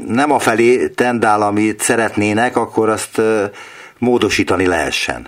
nem 0.07 0.33
a 0.33 0.39
felé 0.39 0.89
tendál, 0.89 1.43
amit 1.43 1.81
szeretnének, 1.81 2.57
akkor 2.57 2.89
azt 2.89 3.19
e, 3.19 3.51
módosítani 3.99 4.67
lehessen. 4.67 5.27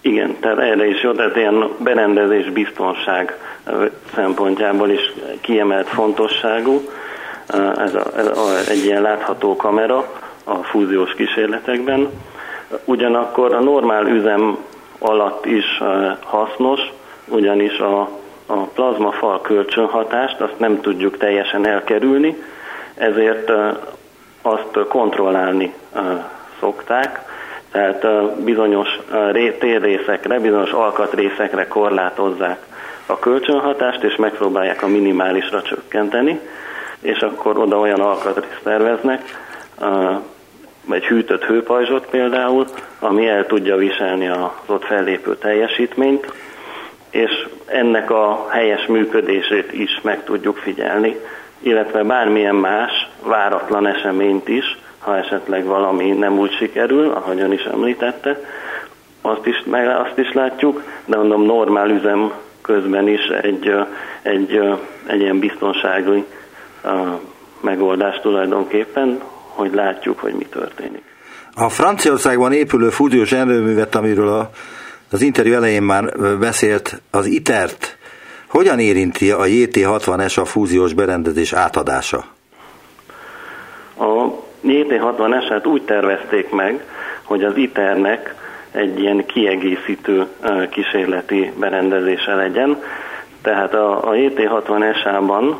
Igen, 0.00 0.36
tehát 0.40 0.58
erre 0.58 0.86
is 0.86 1.02
jó, 1.02 1.12
tehát 1.12 1.36
ilyen 1.36 1.68
berendezés 1.78 2.50
biztonság 2.50 3.34
szempontjából 4.14 4.90
is 4.90 5.12
kiemelt 5.40 5.88
fontosságú. 5.88 6.80
Ez, 7.76 7.94
a, 7.94 8.04
ez 8.16 8.26
a, 8.26 8.70
egy 8.70 8.84
ilyen 8.84 9.02
látható 9.02 9.56
kamera 9.56 10.12
a 10.44 10.54
fúziós 10.54 11.14
kísérletekben. 11.14 12.10
Ugyanakkor 12.84 13.54
a 13.54 13.60
normál 13.60 14.06
üzem 14.06 14.58
alatt 14.98 15.46
is 15.46 15.82
hasznos, 16.20 16.80
ugyanis 17.28 17.78
a, 17.78 18.00
a 18.46 18.56
plazmafal 18.56 19.40
kölcsönhatást 19.40 20.40
azt 20.40 20.58
nem 20.58 20.80
tudjuk 20.80 21.16
teljesen 21.16 21.66
elkerülni, 21.66 22.42
ezért 22.94 23.52
azt 24.42 24.86
kontrollálni 24.88 25.74
szokták, 26.60 27.20
tehát 27.70 28.34
bizonyos 28.44 28.88
térrészekre, 29.58 30.38
bizonyos 30.40 30.70
alkatrészekre 30.70 31.66
korlátozzák 31.68 32.58
a 33.06 33.18
kölcsönhatást, 33.18 34.02
és 34.02 34.16
megpróbálják 34.16 34.82
a 34.82 34.86
minimálisra 34.86 35.62
csökkenteni, 35.62 36.40
és 37.00 37.18
akkor 37.18 37.58
oda 37.58 37.78
olyan 37.78 38.00
alkatrészt 38.00 38.60
terveznek, 38.62 39.22
egy 40.90 41.04
hűtött 41.04 41.44
hőpajzsot 41.44 42.06
például, 42.06 42.66
ami 42.98 43.28
el 43.28 43.46
tudja 43.46 43.76
viselni 43.76 44.28
az 44.28 44.50
ott 44.66 44.84
fellépő 44.84 45.36
teljesítményt, 45.36 46.32
és 47.10 47.48
ennek 47.66 48.10
a 48.10 48.46
helyes 48.50 48.86
működését 48.86 49.72
is 49.72 50.00
meg 50.02 50.24
tudjuk 50.24 50.56
figyelni, 50.56 51.16
illetve 51.58 52.02
bármilyen 52.02 52.54
más 52.54 53.08
váratlan 53.22 53.86
eseményt 53.86 54.48
is, 54.48 54.78
ha 54.98 55.16
esetleg 55.16 55.64
valami 55.64 56.10
nem 56.10 56.38
úgy 56.38 56.52
sikerül, 56.52 57.10
ahogy 57.10 57.40
ön 57.40 57.52
is 57.52 57.62
említette, 57.62 58.40
azt 59.20 59.46
is, 59.46 59.62
meg 59.64 59.88
azt 59.88 60.18
is 60.18 60.32
látjuk, 60.32 60.82
de 61.04 61.16
mondom 61.16 61.42
normál 61.42 61.90
üzem 61.90 62.32
közben 62.64 63.08
is 63.08 63.20
egy, 63.42 63.70
egy, 64.22 64.60
egy 65.06 65.20
ilyen 65.20 65.38
biztonsági 65.38 66.24
megoldás 67.60 68.20
tulajdonképpen, 68.20 69.20
hogy 69.48 69.74
látjuk, 69.74 70.18
hogy 70.18 70.32
mi 70.32 70.44
történik. 70.44 71.02
A 71.54 71.68
Franciaországban 71.68 72.52
épülő 72.52 72.88
fúziós 72.88 73.32
erőművet, 73.32 73.94
amiről 73.94 74.28
a, 74.28 74.50
az 75.10 75.22
interjú 75.22 75.54
elején 75.54 75.82
már 75.82 76.04
beszélt, 76.38 77.00
az 77.10 77.26
ITER-t 77.26 77.98
hogyan 78.46 78.78
érinti 78.78 79.30
a 79.30 79.44
JT60S 79.44 80.40
a 80.40 80.44
fúziós 80.44 80.92
berendezés 80.92 81.52
átadása? 81.52 82.24
A 83.98 84.30
JT60S-et 84.64 85.66
úgy 85.66 85.82
tervezték 85.82 86.50
meg, 86.50 86.84
hogy 87.22 87.44
az 87.44 87.56
ITER-nek 87.56 88.34
egy 88.74 89.00
ilyen 89.00 89.26
kiegészítő 89.26 90.26
kísérleti 90.70 91.52
berendezése 91.58 92.34
legyen. 92.34 92.82
Tehát 93.42 93.74
a, 93.74 94.08
a 94.08 94.12
JT60-SA-ban 94.12 95.54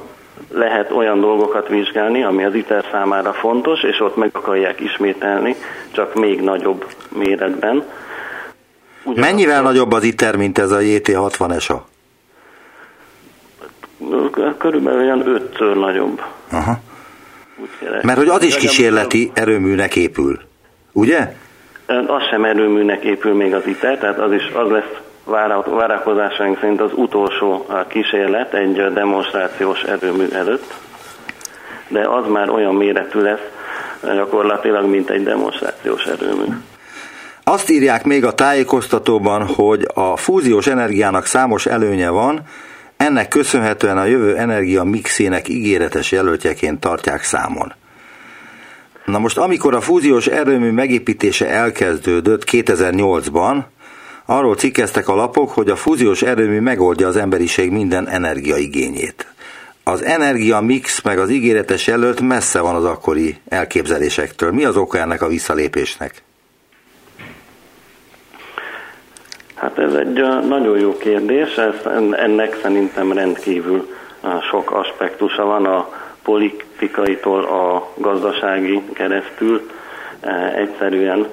lehet 0.50 0.90
olyan 0.90 1.20
dolgokat 1.20 1.68
vizsgálni, 1.68 2.22
ami 2.22 2.44
az 2.44 2.54
ITER 2.54 2.84
számára 2.90 3.32
fontos, 3.32 3.82
és 3.82 4.00
ott 4.00 4.16
meg 4.16 4.30
akarják 4.32 4.80
ismételni, 4.80 5.54
csak 5.90 6.14
még 6.14 6.40
nagyobb 6.40 6.86
méretben. 7.08 7.84
Ugyanakkor, 9.02 9.30
Mennyivel 9.30 9.62
nagyobb 9.62 9.92
az 9.92 10.02
ITER, 10.02 10.36
mint 10.36 10.58
ez 10.58 10.70
a 10.70 10.78
JT60-SA? 10.78 11.76
Körülbelül 14.58 15.00
olyan 15.00 15.28
ötször 15.28 15.76
nagyobb. 15.76 16.22
Aha. 16.50 16.78
Mert 18.02 18.18
hogy 18.18 18.28
az 18.28 18.42
is 18.42 18.56
kísérleti 18.56 19.30
erőműnek 19.34 19.96
épül, 19.96 20.40
ugye? 20.92 21.34
Az 21.86 22.22
sem 22.30 22.44
erőműnek 22.44 23.04
épül 23.04 23.34
még 23.34 23.54
az 23.54 23.66
ITER, 23.66 23.98
tehát 23.98 24.18
az 24.18 24.32
is 24.32 24.50
az 24.54 24.70
lesz 24.70 25.00
várakozásaink 25.64 26.58
szerint 26.60 26.80
az 26.80 26.90
utolsó 26.94 27.66
kísérlet 27.88 28.54
egy 28.54 28.92
demonstrációs 28.92 29.82
erőmű 29.82 30.26
előtt, 30.32 30.74
de 31.88 32.08
az 32.08 32.26
már 32.28 32.50
olyan 32.50 32.74
méretű 32.74 33.20
lesz 33.20 33.48
gyakorlatilag, 34.02 34.86
mint 34.86 35.10
egy 35.10 35.22
demonstrációs 35.22 36.04
erőmű. 36.04 36.44
Azt 37.44 37.70
írják 37.70 38.04
még 38.04 38.24
a 38.24 38.32
tájékoztatóban, 38.32 39.46
hogy 39.46 39.86
a 39.94 40.16
fúziós 40.16 40.66
energiának 40.66 41.26
számos 41.26 41.66
előnye 41.66 42.10
van, 42.10 42.40
ennek 42.96 43.28
köszönhetően 43.28 43.98
a 43.98 44.04
jövő 44.04 44.36
energia 44.36 44.84
mixének 44.84 45.48
ígéretes 45.48 46.12
jelöltjeként 46.12 46.80
tartják 46.80 47.22
számon. 47.22 47.72
Na 49.04 49.18
most, 49.18 49.38
amikor 49.38 49.74
a 49.74 49.80
fúziós 49.80 50.26
erőmű 50.26 50.70
megépítése 50.70 51.48
elkezdődött 51.48 52.44
2008-ban, 52.50 53.62
arról 54.26 54.54
cikkeztek 54.54 55.08
a 55.08 55.14
lapok, 55.14 55.50
hogy 55.50 55.70
a 55.70 55.76
fúziós 55.76 56.22
erőmű 56.22 56.60
megoldja 56.60 57.06
az 57.06 57.16
emberiség 57.16 57.70
minden 57.70 58.08
energiaigényét. 58.08 59.26
Az 59.84 60.02
energia 60.02 60.60
mix 60.60 61.02
meg 61.02 61.18
az 61.18 61.30
ígéretes 61.30 61.86
jelölt 61.86 62.20
messze 62.20 62.60
van 62.60 62.74
az 62.74 62.84
akkori 62.84 63.36
elképzelésektől. 63.48 64.52
Mi 64.52 64.64
az 64.64 64.76
oka 64.76 64.98
ennek 64.98 65.22
a 65.22 65.28
visszalépésnek? 65.28 66.22
Hát 69.54 69.78
ez 69.78 69.92
egy 69.94 70.12
nagyon 70.48 70.78
jó 70.78 70.96
kérdés, 70.96 71.54
ez, 71.54 71.74
ennek 72.10 72.58
szerintem 72.62 73.12
rendkívül 73.12 73.88
sok 74.50 74.70
aspektusa 74.70 75.44
van 75.44 75.66
a 75.66 75.88
politikaitól 76.24 77.44
a 77.44 77.88
gazdasági 77.94 78.82
keresztül, 78.92 79.70
egyszerűen 80.54 81.26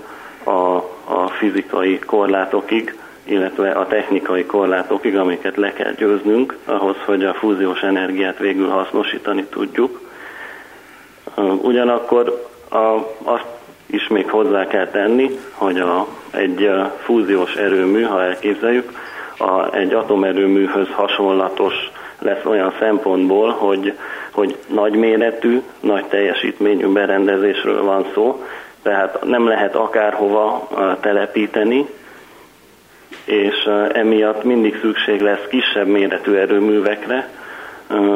a, 0.43 0.75
a 1.13 1.27
fizikai 1.39 2.00
korlátokig, 2.00 2.95
illetve 3.24 3.71
a 3.71 3.88
technikai 3.88 4.45
korlátokig, 4.45 5.17
amiket 5.17 5.57
le 5.57 5.74
kell 5.74 5.91
győznünk 5.91 6.57
ahhoz, 6.65 6.95
hogy 7.05 7.24
a 7.25 7.33
fúziós 7.33 7.81
energiát 7.81 8.38
végül 8.38 8.67
hasznosítani 8.67 9.43
tudjuk. 9.43 10.01
Ugyanakkor 11.62 12.50
a, 12.69 12.98
azt 13.24 13.48
is 13.86 14.07
még 14.07 14.29
hozzá 14.29 14.67
kell 14.67 14.88
tenni, 14.88 15.39
hogy 15.51 15.79
a, 15.79 16.07
egy 16.31 16.71
fúziós 17.03 17.55
erőmű, 17.55 18.01
ha 18.01 18.24
elképzeljük, 18.24 18.91
a, 19.38 19.75
egy 19.75 19.93
atomerőműhöz 19.93 20.88
hasonlatos 20.88 21.91
lesz 22.22 22.46
olyan 22.46 22.74
szempontból, 22.80 23.51
hogy, 23.51 23.98
hogy 24.32 24.58
nagyméretű, 24.68 25.62
nagy 25.80 26.06
teljesítményű 26.06 26.88
berendezésről 26.88 27.84
van 27.84 28.06
szó, 28.13 28.44
tehát 28.82 29.24
nem 29.24 29.48
lehet 29.48 29.75
akárhova 29.75 30.68
telepíteni, 31.01 31.88
és 33.25 33.70
emiatt 33.94 34.44
mindig 34.44 34.80
szükség 34.82 35.22
lesz 35.22 35.48
kisebb 35.50 35.88
méretű 35.88 36.34
erőművekre, 36.34 37.30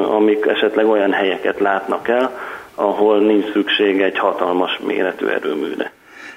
amik 0.09 0.45
esetleg 0.45 0.87
olyan 0.87 1.11
helyeket 1.11 1.59
látnak 1.59 2.07
el, 2.07 2.39
ahol 2.75 3.19
nincs 3.19 3.51
szükség 3.51 4.01
egy 4.01 4.17
hatalmas 4.17 4.79
méretű 4.85 5.25
erőműre. 5.25 5.91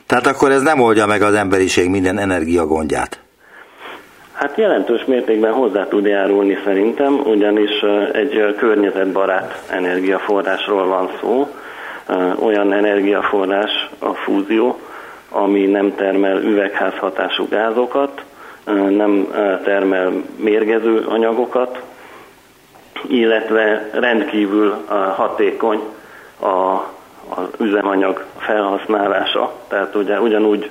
Tehát 0.06 0.26
akkor 0.26 0.50
ez 0.50 0.62
nem 0.62 0.80
oldja 0.80 1.06
meg 1.06 1.22
az 1.22 1.34
emberiség 1.34 1.88
minden 1.88 2.18
energiagondját? 2.18 3.20
Hát 4.38 4.56
jelentős 4.56 5.04
mértékben 5.04 5.52
hozzá 5.52 5.86
tud 5.86 6.06
járulni 6.06 6.58
szerintem, 6.64 7.20
ugyanis 7.24 7.82
egy 8.12 8.54
környezetbarát 8.58 9.62
energiaforrásról 9.70 10.86
van 10.86 11.10
szó. 11.20 11.48
Olyan 12.44 12.72
energiaforrás 12.72 13.88
a 13.98 14.14
fúzió, 14.14 14.78
ami 15.30 15.66
nem 15.66 15.94
termel 15.94 16.42
üvegházhatású 16.42 17.48
gázokat, 17.48 18.22
nem 18.88 19.28
termel 19.64 20.12
mérgező 20.36 21.04
anyagokat, 21.08 21.82
illetve 23.08 23.90
rendkívül 23.92 24.74
hatékony 25.16 25.80
a, 26.40 26.46
az 27.34 27.48
üzemanyag 27.58 28.24
felhasználása, 28.38 29.52
tehát 29.68 29.94
ugye 29.94 30.20
ugyanúgy 30.20 30.70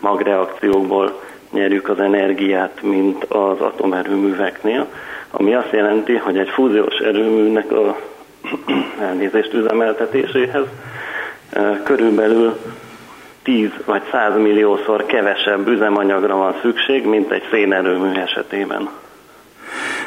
magreakciókból 0.00 1.20
nyerjük 1.56 1.88
az 1.88 2.00
energiát, 2.00 2.82
mint 2.82 3.24
az 3.24 3.60
atomerőműveknél, 3.60 4.86
ami 5.30 5.54
azt 5.54 5.72
jelenti, 5.72 6.16
hogy 6.16 6.38
egy 6.38 6.48
fúziós 6.48 6.94
erőműnek 6.94 7.72
a 7.72 7.96
elnézést 9.08 9.52
üzemeltetéséhez 9.52 10.64
körülbelül 11.82 12.58
10 13.42 13.70
vagy 13.84 14.02
100 14.10 14.36
milliószor 14.36 15.06
kevesebb 15.06 15.68
üzemanyagra 15.68 16.36
van 16.36 16.54
szükség, 16.62 17.04
mint 17.04 17.30
egy 17.30 17.42
szénerőmű 17.50 18.12
esetében. 18.12 18.88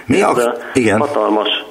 Mi 0.06 0.22
a... 0.22 0.30
Ez 0.30 0.46
a 0.46 0.56
Igen. 0.74 1.00
hatalmas 1.00 1.66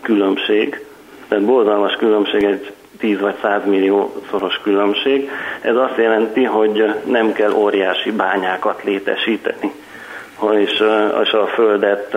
különbség, 0.00 0.84
tehát 1.28 1.44
borzalmas 1.44 1.96
különbség 1.96 2.44
egy 2.44 2.72
10 3.02 3.20
vagy 3.20 3.36
100 3.42 3.64
millió 3.64 4.22
szoros 4.30 4.60
különbség. 4.62 5.30
Ez 5.60 5.76
azt 5.76 5.96
jelenti, 5.96 6.44
hogy 6.44 6.94
nem 7.04 7.32
kell 7.32 7.52
óriási 7.52 8.10
bányákat 8.10 8.82
létesíteni, 8.84 9.72
és, 10.52 10.82
és 11.22 11.30
a 11.30 11.46
Földet 11.46 12.16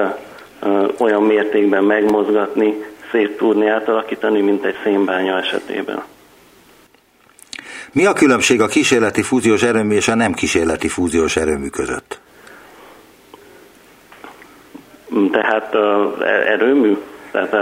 olyan 0.97 1.23
mértékben 1.23 1.83
megmozgatni, 1.83 2.83
szét 3.11 3.37
tudni 3.37 3.67
átalakítani, 3.67 4.41
mint 4.41 4.65
egy 4.65 4.75
szénbánya 4.83 5.37
esetében. 5.37 6.03
Mi 7.91 8.05
a 8.05 8.13
különbség 8.13 8.61
a 8.61 8.67
kísérleti 8.67 9.21
fúziós 9.21 9.63
erőmű 9.63 9.95
és 9.95 10.07
a 10.07 10.15
nem 10.15 10.33
kísérleti 10.33 10.87
fúziós 10.87 11.35
erőmű 11.35 11.67
között? 11.67 12.19
Tehát 15.31 15.75
erőmű, 16.47 16.97
tehát 17.31 17.53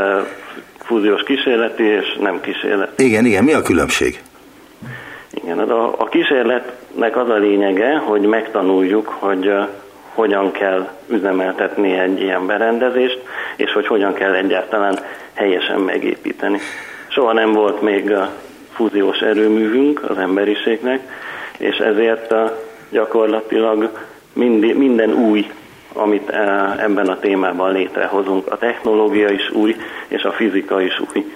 fúziós 0.83 1.23
kísérleti 1.23 1.83
és 1.83 2.17
nem 2.19 2.41
kísérleti. 2.41 3.05
Igen, 3.05 3.25
igen, 3.25 3.43
mi 3.43 3.53
a 3.53 3.61
különbség? 3.61 4.21
Igen, 5.33 5.57
hát 5.57 5.69
a, 5.69 5.93
a 5.97 6.05
kísérletnek 6.05 7.17
az 7.17 7.29
a 7.29 7.37
lényege, 7.37 7.97
hogy 7.97 8.21
megtanuljuk, 8.21 9.07
hogy 9.07 9.47
uh, 9.47 9.67
hogyan 10.13 10.51
kell 10.51 10.89
üzemeltetni 11.07 11.93
egy 11.93 12.21
ilyen 12.21 12.45
berendezést, 12.45 13.19
és 13.55 13.71
hogy 13.71 13.87
hogyan 13.87 14.13
kell 14.13 14.33
egyáltalán 14.33 14.99
helyesen 15.33 15.79
megépíteni. 15.79 16.59
Soha 17.07 17.33
nem 17.33 17.51
volt 17.51 17.81
még 17.81 18.11
a 18.11 18.29
fúziós 18.73 19.19
erőművünk 19.19 20.09
az 20.09 20.17
emberiségnek, 20.17 20.99
és 21.57 21.77
ezért 21.77 22.31
uh, 22.31 22.51
gyakorlatilag 22.89 23.89
minden, 24.33 24.75
minden 24.75 25.13
új 25.13 25.51
amit 25.93 26.29
eh, 26.29 26.83
ebben 26.83 27.07
a 27.07 27.19
témában 27.19 27.71
létrehozunk. 27.71 28.51
A 28.51 28.57
technológia 28.57 29.29
is 29.29 29.49
új, 29.49 29.75
és 30.07 30.23
a 30.23 30.31
fizika 30.31 30.81
is 30.81 31.01
új. 31.13 31.33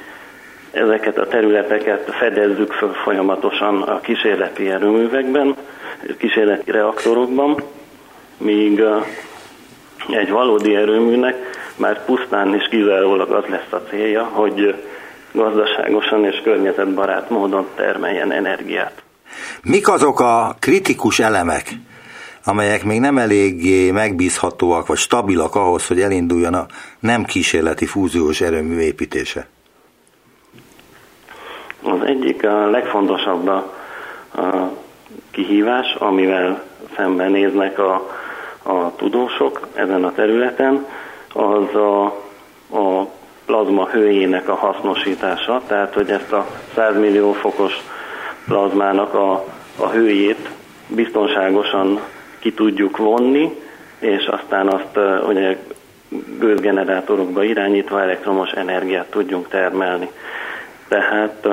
Ezeket 0.72 1.18
a 1.18 1.28
területeket 1.28 2.16
fedezzük 2.16 2.74
föl 2.74 2.94
folyamatosan 2.94 3.82
a 3.82 4.00
kísérleti 4.00 4.70
erőművekben, 4.70 5.56
kísérleti 6.18 6.72
reaktorokban, 6.72 7.64
míg 8.38 8.80
eh, 8.80 9.04
egy 10.10 10.30
valódi 10.30 10.76
erőműnek 10.76 11.36
már 11.76 12.06
pusztán 12.06 12.54
és 12.54 12.68
kizárólag 12.70 13.32
az 13.32 13.44
lesz 13.50 13.72
a 13.72 13.82
célja, 13.90 14.24
hogy 14.24 14.76
gazdaságosan 15.32 16.26
és 16.26 16.42
környezetbarát 16.44 17.30
módon 17.30 17.68
termeljen 17.76 18.32
energiát. 18.32 19.04
Mik 19.64 19.88
azok 19.88 20.20
a 20.20 20.56
kritikus 20.60 21.20
elemek, 21.20 21.70
amelyek 22.48 22.84
még 22.84 23.00
nem 23.00 23.18
eléggé 23.18 23.92
megbízhatóak 23.92 24.88
vagy 24.88 24.98
stabilak 24.98 25.56
ahhoz, 25.56 25.88
hogy 25.88 26.02
elinduljon 26.02 26.54
a 26.54 26.66
nem 27.00 27.24
kísérleti 27.24 27.86
fúziós 27.86 28.42
erőmű 28.42 28.80
építése? 28.80 29.48
Az 31.84 32.02
egyik 32.06 32.44
a 32.44 32.70
legfontosabb 32.70 33.48
a, 33.48 33.74
kihívás, 35.32 35.96
amivel 36.00 36.64
szembenéznek 36.96 37.80
a, 37.80 37.94
a 38.64 38.96
tudósok 38.96 39.68
ezen 39.74 40.04
a 40.04 40.12
területen, 40.12 40.86
az 41.34 41.76
a, 41.76 42.06
a 42.78 43.10
plazma 43.46 43.88
hőjének 43.88 44.50
a 44.50 44.56
hasznosítása, 44.56 45.62
tehát 45.68 45.94
hogy 45.94 46.10
ezt 46.10 46.32
a 46.32 46.48
100 46.76 46.96
millió 46.96 47.32
fokos 47.34 47.74
plazmának 48.46 49.14
a, 49.14 49.46
a 49.78 49.88
hőjét 49.88 50.50
biztonságosan 50.88 52.00
ki 52.48 52.54
tudjuk 52.54 52.98
vonni, 52.98 53.56
és 54.00 54.26
aztán 54.26 54.68
azt 54.68 55.00
ugye 55.28 55.58
gőzgenerátorokba 56.40 57.44
irányítva 57.44 58.02
elektromos 58.02 58.52
energiát 58.52 59.10
tudjunk 59.10 59.48
termelni. 59.48 60.10
Tehát 60.88 61.48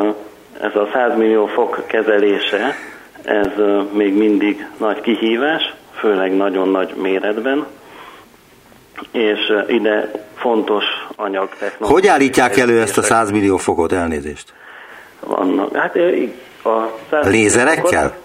ez 0.60 0.76
a 0.76 0.88
100 0.92 1.16
millió 1.16 1.46
fok 1.46 1.82
kezelése, 1.86 2.74
ez 3.22 3.46
még 3.92 4.14
mindig 4.14 4.66
nagy 4.76 5.00
kihívás, 5.00 5.74
főleg 5.98 6.36
nagyon 6.36 6.68
nagy 6.68 6.94
méretben, 6.96 7.66
és 9.10 9.52
ide 9.68 10.10
fontos 10.34 10.84
anyag 11.16 11.48
technológia. 11.58 12.00
Hogy 12.00 12.06
állítják 12.06 12.56
elő 12.56 12.80
ezt 12.80 12.98
a 12.98 13.02
100 13.02 13.30
millió 13.30 13.56
fokot 13.56 13.92
elnézést? 13.92 14.52
Vannak. 15.20 15.76
Hát 15.76 15.96
a 16.62 16.90
100 17.10 17.26
Lézerekkel? 17.26 18.22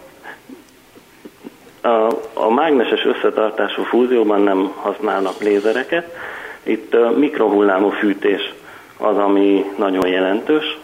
A, 1.81 2.07
a 2.33 2.49
mágneses 2.49 3.05
összetartású 3.05 3.83
fúzióban 3.83 4.41
nem 4.41 4.73
használnak 4.75 5.41
lézereket. 5.41 6.15
Itt 6.63 6.95
mikrohullámú 7.17 7.89
fűtés 7.89 8.53
az, 8.97 9.17
ami 9.17 9.65
nagyon 9.77 10.07
jelentős. 10.07 10.77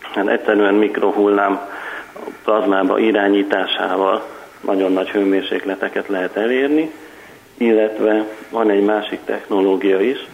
Hát 0.00 0.28
egyszerűen 0.28 0.74
mikrohullám 0.74 1.60
plazmába 2.44 2.98
irányításával 2.98 4.26
nagyon 4.60 4.92
nagy 4.92 5.10
hőmérsékleteket 5.10 6.08
lehet 6.08 6.36
elérni, 6.36 6.92
illetve 7.56 8.24
van 8.50 8.70
egy 8.70 8.84
másik 8.84 9.18
technológia 9.24 10.00
is, 10.00 10.26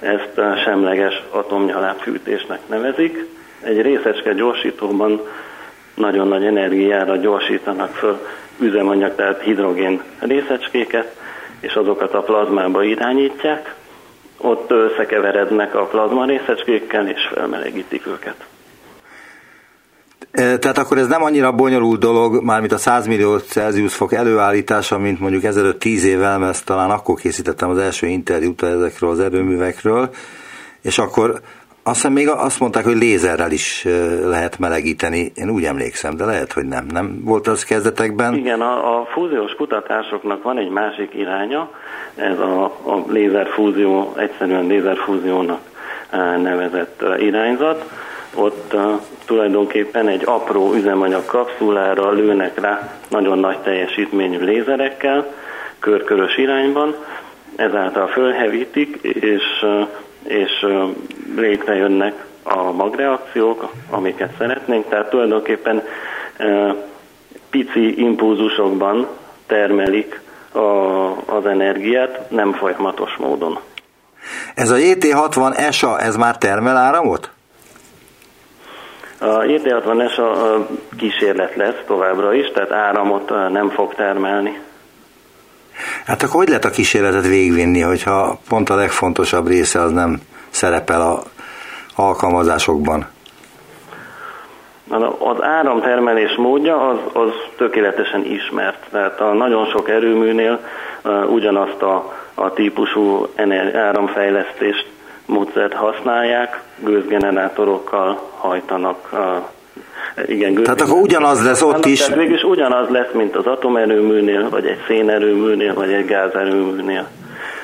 ezt 0.00 0.40
semleges 0.64 1.22
atomnyalábfűtésnek 1.30 2.60
nevezik. 2.66 3.26
Egy 3.60 3.80
részecske 3.80 4.32
gyorsítóban 4.32 5.20
nagyon 5.94 6.28
nagy 6.28 6.44
energiára 6.44 7.16
gyorsítanak 7.16 7.94
föl 7.94 8.26
üzemanyag, 8.60 9.14
tehát 9.14 9.42
hidrogén 9.42 10.02
részecskéket, 10.18 11.16
és 11.60 11.74
azokat 11.74 12.14
a 12.14 12.22
plazmába 12.22 12.82
irányítják, 12.82 13.74
ott 14.36 14.70
összekeverednek 14.70 15.74
a 15.74 15.84
plazma 15.84 16.24
részecskékkel, 16.24 17.08
és 17.08 17.20
felmelegítik 17.34 18.06
őket. 18.06 18.44
Tehát 20.32 20.78
akkor 20.78 20.98
ez 20.98 21.06
nem 21.06 21.22
annyira 21.22 21.52
bonyolult 21.52 22.00
dolog, 22.00 22.42
mármint 22.42 22.72
a 22.72 22.78
100 22.78 23.06
millió 23.06 23.38
Celsius 23.38 23.94
fok 23.94 24.12
előállítása, 24.12 24.98
mint 24.98 25.20
mondjuk 25.20 25.44
ezelőtt 25.44 25.78
10 25.80 26.04
évvel, 26.04 26.38
mert 26.38 26.64
talán 26.64 26.90
akkor 26.90 27.14
készítettem 27.20 27.70
az 27.70 27.78
első 27.78 28.06
interjút 28.06 28.62
ezekről 28.62 29.10
az 29.10 29.20
erőművekről, 29.20 30.10
és 30.82 30.98
akkor 30.98 31.40
azt 31.90 32.00
hiszem 32.00 32.12
még 32.12 32.28
azt 32.28 32.60
mondták, 32.60 32.84
hogy 32.84 32.96
lézerrel 32.96 33.50
is 33.50 33.86
lehet 34.24 34.58
melegíteni. 34.58 35.32
Én 35.34 35.50
úgy 35.50 35.64
emlékszem, 35.64 36.16
de 36.16 36.24
lehet, 36.24 36.52
hogy 36.52 36.64
nem. 36.64 36.86
Nem 36.92 37.20
volt 37.24 37.46
az 37.46 37.64
kezdetekben? 37.64 38.34
Igen, 38.34 38.60
a, 38.60 39.00
a 39.00 39.04
fúziós 39.04 39.54
kutatásoknak 39.54 40.42
van 40.42 40.58
egy 40.58 40.68
másik 40.68 41.14
iránya, 41.14 41.70
ez 42.14 42.38
a, 42.38 42.64
a 42.64 43.04
lézerfúzió, 43.08 44.12
egyszerűen 44.16 44.66
lézerfúziónak 44.66 45.60
nevezett 46.42 47.04
irányzat. 47.18 47.90
Ott 48.34 48.76
tulajdonképpen 49.24 50.08
egy 50.08 50.22
apró 50.24 50.72
üzemanyag 50.74 51.24
kapszulára 51.24 52.10
lőnek 52.10 52.60
rá 52.60 52.98
nagyon 53.08 53.38
nagy 53.38 53.58
teljesítményű 53.58 54.38
lézerekkel, 54.38 55.32
körkörös 55.78 56.36
irányban, 56.36 56.94
ezáltal 57.56 58.06
fölhevítik, 58.06 58.98
és 59.02 59.42
és 60.22 60.66
létrejönnek 61.36 62.24
a 62.42 62.72
magreakciók, 62.72 63.72
amiket 63.90 64.30
szeretnénk, 64.38 64.88
tehát 64.88 65.10
tulajdonképpen 65.10 65.82
pici 67.50 68.00
impulzusokban 68.00 69.06
termelik 69.46 70.20
a, 70.52 70.58
az 71.26 71.46
energiát, 71.46 72.30
nem 72.30 72.52
folyamatos 72.52 73.16
módon. 73.16 73.58
Ez 74.54 74.70
a 74.70 74.76
JT60 74.76 75.58
ESA, 75.58 75.98
ez 75.98 76.16
már 76.16 76.38
termel 76.38 76.76
áramot? 76.76 77.30
A 79.18 79.26
JT60 79.26 80.02
ESA 80.02 80.66
kísérlet 80.96 81.54
lesz 81.56 81.82
továbbra 81.86 82.34
is, 82.34 82.50
tehát 82.50 82.72
áramot 82.72 83.30
nem 83.50 83.68
fog 83.68 83.94
termelni. 83.94 84.60
Hát 86.10 86.22
akkor 86.22 86.36
hogy 86.36 86.48
lehet 86.48 86.64
a 86.64 86.70
kísérletet 86.70 87.26
végvinni, 87.26 87.80
hogyha 87.80 88.38
pont 88.48 88.70
a 88.70 88.74
legfontosabb 88.74 89.46
része 89.46 89.80
az 89.80 89.90
nem 89.92 90.20
szerepel 90.48 91.00
a 91.00 91.22
alkalmazásokban? 91.96 93.06
Az 95.18 95.42
áramtermelés 95.42 96.36
módja 96.36 96.88
az, 96.88 96.98
az 97.12 97.30
tökéletesen 97.56 98.24
ismert. 98.24 98.86
Tehát 98.90 99.20
a 99.20 99.32
nagyon 99.32 99.66
sok 99.66 99.88
erőműnél 99.88 100.60
ugyanazt 101.28 101.82
a, 101.82 102.14
a 102.34 102.52
típusú 102.52 103.26
áramfejlesztést 103.74 104.86
módszert 105.26 105.74
használják, 105.74 106.62
gőzgenerátorokkal 106.78 108.30
hajtanak 108.36 109.10
igen, 110.26 110.54
Tehát 110.54 110.80
akkor 110.80 111.00
ugyanaz 111.00 111.44
lesz 111.44 111.62
ott 111.62 111.84
is. 111.84 111.98
Tehát 111.98 112.18
végülis 112.18 112.42
ugyanaz 112.42 112.88
lesz, 112.88 113.12
mint 113.12 113.36
az 113.36 113.46
atomerőműnél, 113.46 114.48
vagy 114.48 114.66
egy 114.66 114.78
szénerőműnél, 114.86 115.74
vagy 115.74 115.92
egy 115.92 116.04
gázerőműnél. 116.04 117.08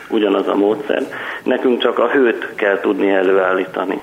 Ugyanaz 0.08 0.48
a 0.48 0.54
módszer. 0.54 1.02
Nekünk 1.44 1.82
csak 1.82 1.98
a 1.98 2.08
hőt 2.08 2.48
kell 2.54 2.80
tudni 2.80 3.10
előállítani. 3.10 4.00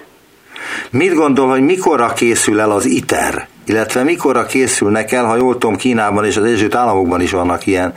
Mit 0.91 1.13
gondol, 1.13 1.49
hogy 1.49 1.61
mikorra 1.61 2.13
készül 2.13 2.59
el 2.59 2.71
az 2.71 2.85
ITER? 2.85 3.47
Illetve 3.65 4.03
mikorra 4.03 4.45
készülnek 4.45 5.11
el, 5.11 5.25
ha 5.25 5.35
jól 5.35 5.57
tudom, 5.57 5.75
Kínában 5.75 6.25
és 6.25 6.37
az 6.37 6.43
Egyesült 6.43 6.75
Államokban 6.75 7.21
is 7.21 7.31
vannak 7.31 7.65
ilyen 7.65 7.93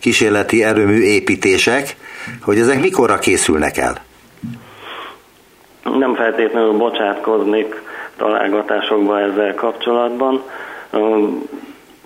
kísérleti 0.00 0.64
erőmű 0.64 1.00
építések, 1.00 1.96
hogy 2.42 2.58
ezek 2.58 2.80
mikorra 2.80 3.18
készülnek 3.18 3.76
el? 3.76 3.96
Nem 5.98 6.14
feltétlenül 6.14 6.72
bocsátkoznék 6.72 7.82
találgatásokba 8.18 9.20
ezzel 9.20 9.54
kapcsolatban. 9.54 10.42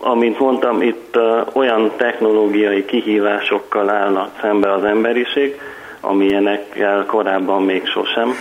Amint 0.00 0.38
mondtam, 0.38 0.82
itt 0.82 1.18
olyan 1.52 1.92
technológiai 1.96 2.84
kihívásokkal 2.84 3.90
állnak 3.90 4.30
szembe 4.40 4.72
az 4.72 4.84
emberiség, 4.84 5.60
amilyenekkel 6.00 7.04
korábban 7.06 7.62
még 7.62 7.86
sosem. 7.86 8.34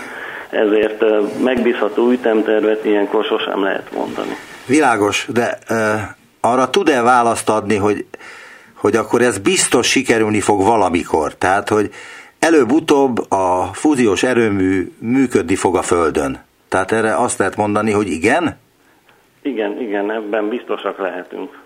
Ezért 0.49 1.03
megbízható 1.43 2.09
ütemtervet 2.09 2.85
ilyenkor 2.85 3.23
sosem 3.23 3.63
lehet 3.63 3.91
mondani. 3.93 4.35
Világos, 4.65 5.27
de 5.33 5.57
arra 6.41 6.69
tud-e 6.69 7.01
választ 7.01 7.49
adni, 7.49 7.75
hogy, 7.75 8.05
hogy 8.75 8.95
akkor 8.95 9.21
ez 9.21 9.37
biztos 9.37 9.87
sikerülni 9.87 10.39
fog 10.39 10.63
valamikor? 10.63 11.35
Tehát, 11.35 11.69
hogy 11.69 11.89
előbb-utóbb 12.39 13.31
a 13.31 13.69
fúziós 13.73 14.23
erőmű 14.23 14.91
működni 14.99 15.55
fog 15.55 15.75
a 15.75 15.81
Földön. 15.81 16.39
Tehát 16.71 16.91
erre 16.91 17.15
azt 17.15 17.37
lehet 17.37 17.55
mondani, 17.55 17.91
hogy 17.91 18.07
igen? 18.07 18.57
Igen, 19.41 19.81
igen, 19.81 20.11
ebben 20.11 20.49
biztosak 20.49 20.97
lehetünk. 20.97 21.59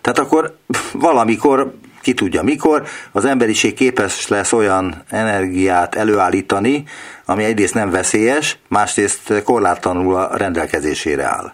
Tehát 0.00 0.18
akkor 0.18 0.56
valamikor, 0.92 1.74
ki 2.02 2.14
tudja 2.14 2.42
mikor, 2.42 2.82
az 3.12 3.24
emberiség 3.24 3.74
képes 3.74 4.28
lesz 4.28 4.52
olyan 4.52 4.94
energiát 5.10 5.94
előállítani, 5.94 6.84
ami 7.26 7.44
egyrészt 7.44 7.74
nem 7.74 7.90
veszélyes, 7.90 8.58
másrészt 8.68 9.42
korlátlanul 9.42 10.14
a 10.14 10.36
rendelkezésére 10.36 11.24
áll. 11.24 11.52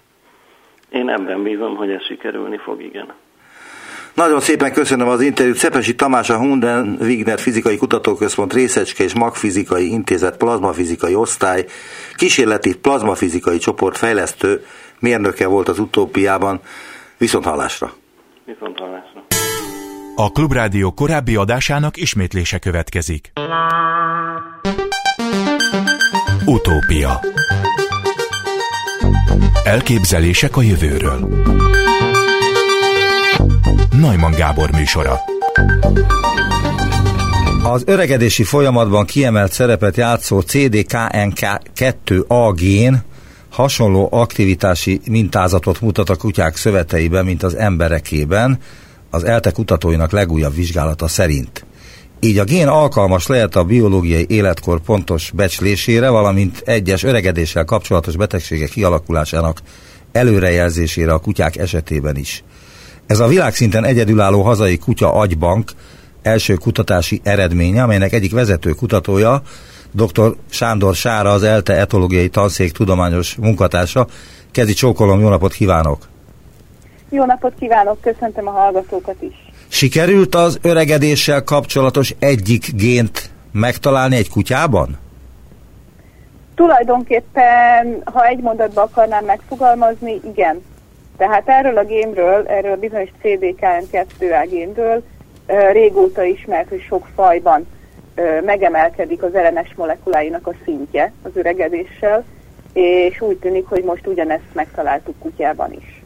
Én 0.90 1.08
ebben 1.08 1.42
bízom, 1.42 1.76
hogy 1.76 1.90
ez 1.90 2.02
sikerülni 2.02 2.56
fog, 2.56 2.82
igen. 2.82 3.12
Nagyon 4.18 4.40
szépen 4.40 4.72
köszönöm 4.72 5.08
az 5.08 5.20
interjút. 5.20 5.56
Szepesi 5.56 5.94
Tamás, 5.94 6.30
a 6.30 6.36
Hunden 6.36 6.98
Wigner 7.00 7.38
Fizikai 7.38 7.76
Kutatóközpont 7.76 8.52
Részecske 8.52 9.04
és 9.04 9.14
Magfizikai 9.14 9.90
Intézet 9.90 10.36
plazmafizikai 10.36 11.14
osztály 11.14 11.64
kísérleti 12.16 12.76
plazmafizikai 12.76 13.58
csoport 13.58 13.96
fejlesztő 13.96 14.64
mérnöke 14.98 15.46
volt 15.46 15.68
az 15.68 15.78
utópiában. 15.78 16.60
Viszont 17.18 17.44
hallásra! 17.44 17.92
Viszont 18.44 18.78
hallásra! 18.78 19.24
A 20.14 20.30
Klubrádió 20.30 20.92
korábbi 20.92 21.36
adásának 21.36 21.96
ismétlése 21.96 22.58
következik. 22.58 23.32
Utópia 26.44 27.20
Elképzelések 29.64 30.56
a 30.56 30.62
jövőről 30.62 31.28
Najman 34.00 34.30
Gábor 34.30 34.70
műsora. 34.70 35.20
Az 37.62 37.82
öregedési 37.86 38.42
folyamatban 38.42 39.06
kiemelt 39.06 39.52
szerepet 39.52 39.96
játszó 39.96 40.42
CDKNK2A 40.46 42.52
gén 42.56 43.02
hasonló 43.50 44.08
aktivitási 44.10 45.00
mintázatot 45.10 45.80
mutat 45.80 46.10
a 46.10 46.16
kutyák 46.16 46.56
szöveteiben, 46.56 47.24
mint 47.24 47.42
az 47.42 47.54
emberekében, 47.54 48.58
az 49.10 49.24
ELTE 49.24 49.50
kutatóinak 49.50 50.12
legújabb 50.12 50.54
vizsgálata 50.54 51.08
szerint. 51.08 51.66
Így 52.20 52.38
a 52.38 52.44
gén 52.44 52.68
alkalmas 52.68 53.26
lehet 53.26 53.56
a 53.56 53.64
biológiai 53.64 54.26
életkor 54.28 54.80
pontos 54.80 55.30
becslésére, 55.30 56.08
valamint 56.08 56.62
egyes 56.64 57.02
öregedéssel 57.02 57.64
kapcsolatos 57.64 58.16
betegségek 58.16 58.70
kialakulásának 58.70 59.62
előrejelzésére 60.12 61.12
a 61.12 61.18
kutyák 61.18 61.56
esetében 61.56 62.16
is. 62.16 62.44
Ez 63.08 63.18
a 63.18 63.26
világszinten 63.26 63.84
egyedülálló 63.84 64.42
hazai 64.42 64.78
kutya 64.78 65.12
agybank 65.12 65.70
első 66.22 66.54
kutatási 66.54 67.20
eredménye, 67.24 67.82
amelynek 67.82 68.12
egyik 68.12 68.32
vezető 68.32 68.70
kutatója 68.70 69.42
dr. 69.90 70.34
Sándor 70.50 70.94
Sára, 70.94 71.30
az 71.30 71.42
ELTE 71.42 71.72
etológiai 71.72 72.28
tanszék 72.28 72.72
tudományos 72.72 73.34
munkatársa. 73.34 74.06
Kezi 74.50 74.72
csókolom, 74.72 75.20
jó 75.20 75.28
napot 75.28 75.52
kívánok! 75.52 76.08
Jó 77.10 77.24
napot 77.24 77.52
kívánok, 77.58 78.00
köszöntöm 78.00 78.48
a 78.48 78.50
hallgatókat 78.50 79.16
is! 79.22 79.34
Sikerült 79.68 80.34
az 80.34 80.58
öregedéssel 80.62 81.44
kapcsolatos 81.44 82.14
egyik 82.18 82.74
gént 82.74 83.30
megtalálni 83.52 84.16
egy 84.16 84.30
kutyában? 84.30 84.98
Tulajdonképpen, 86.54 88.02
ha 88.04 88.26
egy 88.26 88.40
mondatba 88.40 88.82
akarnám 88.82 89.24
megfogalmazni, 89.24 90.20
igen. 90.32 90.62
Tehát 91.18 91.48
erről 91.48 91.78
a 91.78 91.84
gémről, 91.84 92.46
erről 92.46 92.72
a 92.72 92.76
bizonyos 92.76 93.08
CDKN2A 93.22 94.46
gémről 94.50 95.02
régóta 95.72 96.24
ismert, 96.24 96.68
hogy 96.68 96.82
sok 96.88 97.06
fajban 97.14 97.66
megemelkedik 98.44 99.22
az 99.22 99.30
RNS 99.32 99.74
molekuláinak 99.76 100.46
a 100.46 100.54
szintje 100.64 101.12
az 101.22 101.30
öregedéssel, 101.34 102.24
és 102.72 103.20
úgy 103.20 103.36
tűnik, 103.36 103.66
hogy 103.66 103.84
most 103.84 104.06
ugyanezt 104.06 104.42
megtaláltuk 104.52 105.14
kutyában 105.18 105.72
is. 105.72 106.02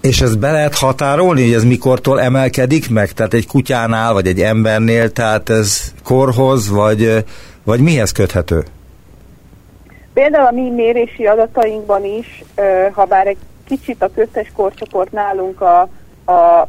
És 0.00 0.20
ezt 0.20 0.38
be 0.38 0.50
lehet 0.50 0.74
határolni, 0.74 1.42
hogy 1.42 1.52
ez 1.52 1.64
mikortól 1.64 2.20
emelkedik 2.20 2.90
meg? 2.90 3.12
Tehát 3.12 3.34
egy 3.34 3.46
kutyánál, 3.46 4.12
vagy 4.12 4.26
egy 4.26 4.40
embernél, 4.40 5.12
tehát 5.12 5.48
ez 5.48 5.92
korhoz, 6.04 6.70
vagy, 6.70 7.24
vagy 7.64 7.80
mihez 7.80 8.12
köthető? 8.12 8.64
Például 10.12 10.46
a 10.46 10.52
mi 10.52 10.70
mérési 10.70 11.26
adatainkban 11.26 12.04
is, 12.04 12.44
ha 12.92 13.04
bár 13.04 13.26
egy 13.26 13.36
kicsit 13.68 14.02
a 14.02 14.10
köztes 14.14 14.52
korcsoport 14.56 15.12
nálunk 15.12 15.60
a, 15.60 15.80
a 16.32 16.68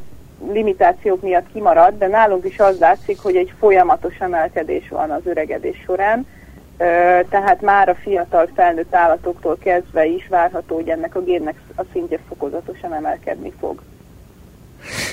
limitációk 0.52 1.22
miatt 1.22 1.52
kimarad, 1.54 1.98
de 1.98 2.08
nálunk 2.08 2.46
is 2.46 2.60
az 2.60 2.80
látszik, 2.80 3.20
hogy 3.20 3.36
egy 3.36 3.54
folyamatos 3.60 4.18
emelkedés 4.20 4.90
van 4.90 5.12
az 5.12 5.22
öregedés 5.26 5.82
során, 5.86 6.28
tehát 7.30 7.62
már 7.62 7.90
a 7.90 7.96
fiatal 7.96 8.50
felnőtt 8.56 8.96
állatoktól 8.96 9.58
kezdve 9.64 10.06
is 10.06 10.28
várható, 10.30 10.76
hogy 10.76 10.90
ennek 10.90 11.16
a 11.16 11.22
génnek 11.22 11.56
a 11.76 11.82
szintje 11.92 12.20
fokozatosan 12.28 12.94
emelkedni 12.94 13.52
fog. 13.60 13.82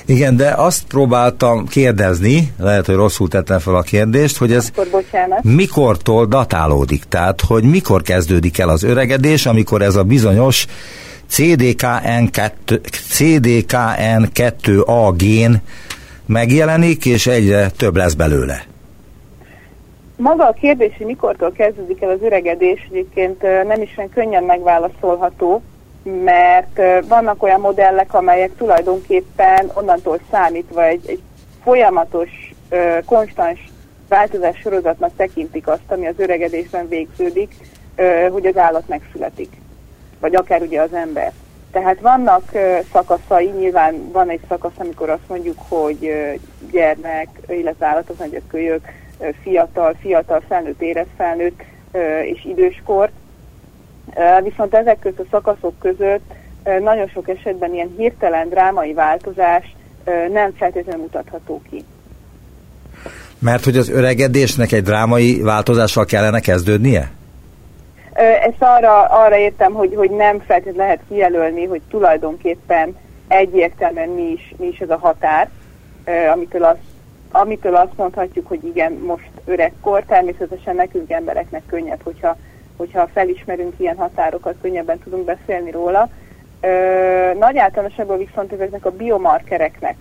Igen, 0.05 0.37
de 0.37 0.53
azt 0.57 0.87
próbáltam 0.87 1.66
kérdezni, 1.66 2.53
lehet, 2.59 2.87
hogy 2.87 2.94
rosszul 2.94 3.29
tettem 3.29 3.59
fel 3.59 3.75
a 3.75 3.83
kérdést, 3.83 4.37
hogy 4.37 4.53
ez 4.53 4.70
mikortól 5.42 6.27
datálódik, 6.27 7.05
tehát 7.05 7.40
hogy 7.40 7.64
mikor 7.64 8.03
kezdődik 8.03 8.59
el 8.59 8.68
az 8.68 8.83
öregedés, 8.83 9.46
amikor 9.46 9.83
ez 9.83 9.96
a 9.96 10.03
bizonyos 10.03 10.66
CDKN2, 11.30 12.80
CDKN2A 13.10 15.12
gén 15.16 15.62
megjelenik, 16.26 17.06
és 17.06 17.26
egyre 17.26 17.70
több 17.70 17.96
lesz 17.96 18.14
belőle. 18.14 18.62
Maga 20.16 20.46
a 20.46 20.52
kérdés, 20.52 20.96
hogy 20.96 21.06
mikortól 21.06 21.52
kezdődik 21.52 22.02
el 22.02 22.10
az 22.10 22.22
öregedés, 22.22 22.86
egyébként 22.90 23.42
nem 23.42 23.82
is 23.82 23.94
olyan 23.96 24.10
könnyen 24.10 24.44
megválaszolható, 24.44 25.62
mert 26.24 26.80
vannak 27.08 27.42
olyan 27.42 27.60
modellek, 27.60 28.14
amelyek 28.14 28.50
tulajdonképpen 28.56 29.70
onnantól 29.74 30.20
számítva 30.30 30.84
egy, 30.84 31.02
egy 31.06 31.20
folyamatos, 31.62 32.54
konstans 33.04 33.72
változás 34.08 34.58
sorozatnak 34.58 35.10
tekintik 35.16 35.66
azt, 35.66 35.84
ami 35.88 36.06
az 36.06 36.14
öregedésben 36.16 36.88
végződik, 36.88 37.54
hogy 38.30 38.46
az 38.46 38.56
állat 38.56 38.88
megszületik 38.88 39.50
vagy 40.20 40.35
akár 40.35 40.61
ugye 40.61 40.81
az 40.81 40.92
ember. 40.92 41.33
Tehát 41.70 42.00
vannak 42.00 42.52
szakaszai, 42.92 43.46
nyilván 43.46 44.11
van 44.12 44.29
egy 44.29 44.40
szakasz, 44.48 44.72
amikor 44.76 45.11
azt 45.11 45.29
mondjuk, 45.29 45.59
hogy 45.68 46.12
gyermek, 46.70 47.29
illetve 47.48 47.87
állatok, 47.87 48.18
nagy 48.18 48.42
kölyök, 48.48 48.81
fiatal, 49.42 49.96
fiatal, 50.00 50.42
felnőtt, 50.48 50.83
érett 50.83 51.09
felnőtt 51.16 51.62
és 52.22 52.44
időskor. 52.44 53.11
Viszont 54.42 54.74
ezek 54.74 54.98
között 54.98 55.20
a 55.20 55.26
szakaszok 55.31 55.79
között 55.79 56.33
nagyon 56.81 57.09
sok 57.09 57.29
esetben 57.29 57.74
ilyen 57.74 57.94
hirtelen 57.96 58.48
drámai 58.48 58.92
változás 58.92 59.76
nem 60.33 60.52
feltétlenül 60.57 61.02
mutatható 61.02 61.62
ki. 61.70 61.85
Mert 63.38 63.64
hogy 63.64 63.76
az 63.76 63.88
öregedésnek 63.88 64.72
egy 64.72 64.83
drámai 64.83 65.40
változással 65.40 66.05
kellene 66.05 66.40
kezdődnie? 66.40 67.11
Ezt 68.16 68.62
arra, 68.62 69.02
arra 69.02 69.37
értem, 69.37 69.72
hogy, 69.72 69.94
hogy 69.94 70.11
nem 70.11 70.40
feltétlenül 70.40 70.81
lehet 70.81 71.00
kijelölni, 71.09 71.64
hogy 71.64 71.81
tulajdonképpen 71.90 72.96
egyértelműen 73.29 74.09
mi 74.09 74.22
is, 74.22 74.55
mi 74.59 74.66
is 74.66 74.79
ez 74.79 74.90
a 74.90 74.98
határ, 74.98 75.50
amitől 76.33 76.64
azt, 76.64 76.79
amitől 77.31 77.74
azt 77.74 77.96
mondhatjuk, 77.96 78.48
hogy 78.48 78.64
igen, 78.64 78.92
most 78.92 79.31
öregkor, 79.44 80.02
természetesen 80.02 80.74
nekünk 80.74 81.11
embereknek 81.11 81.62
könnyebb, 81.66 82.00
hogyha, 82.02 82.37
hogyha 82.76 83.09
felismerünk 83.12 83.74
ilyen 83.76 83.96
határokat, 83.96 84.55
könnyebben 84.62 84.98
tudunk 84.98 85.24
beszélni 85.24 85.70
róla. 85.70 86.09
Nagy 87.38 87.59
általánosságban 87.59 88.18
viszont 88.18 88.52
ezeknek 88.52 88.85
a 88.85 88.90
biomarkereknek, 88.90 89.96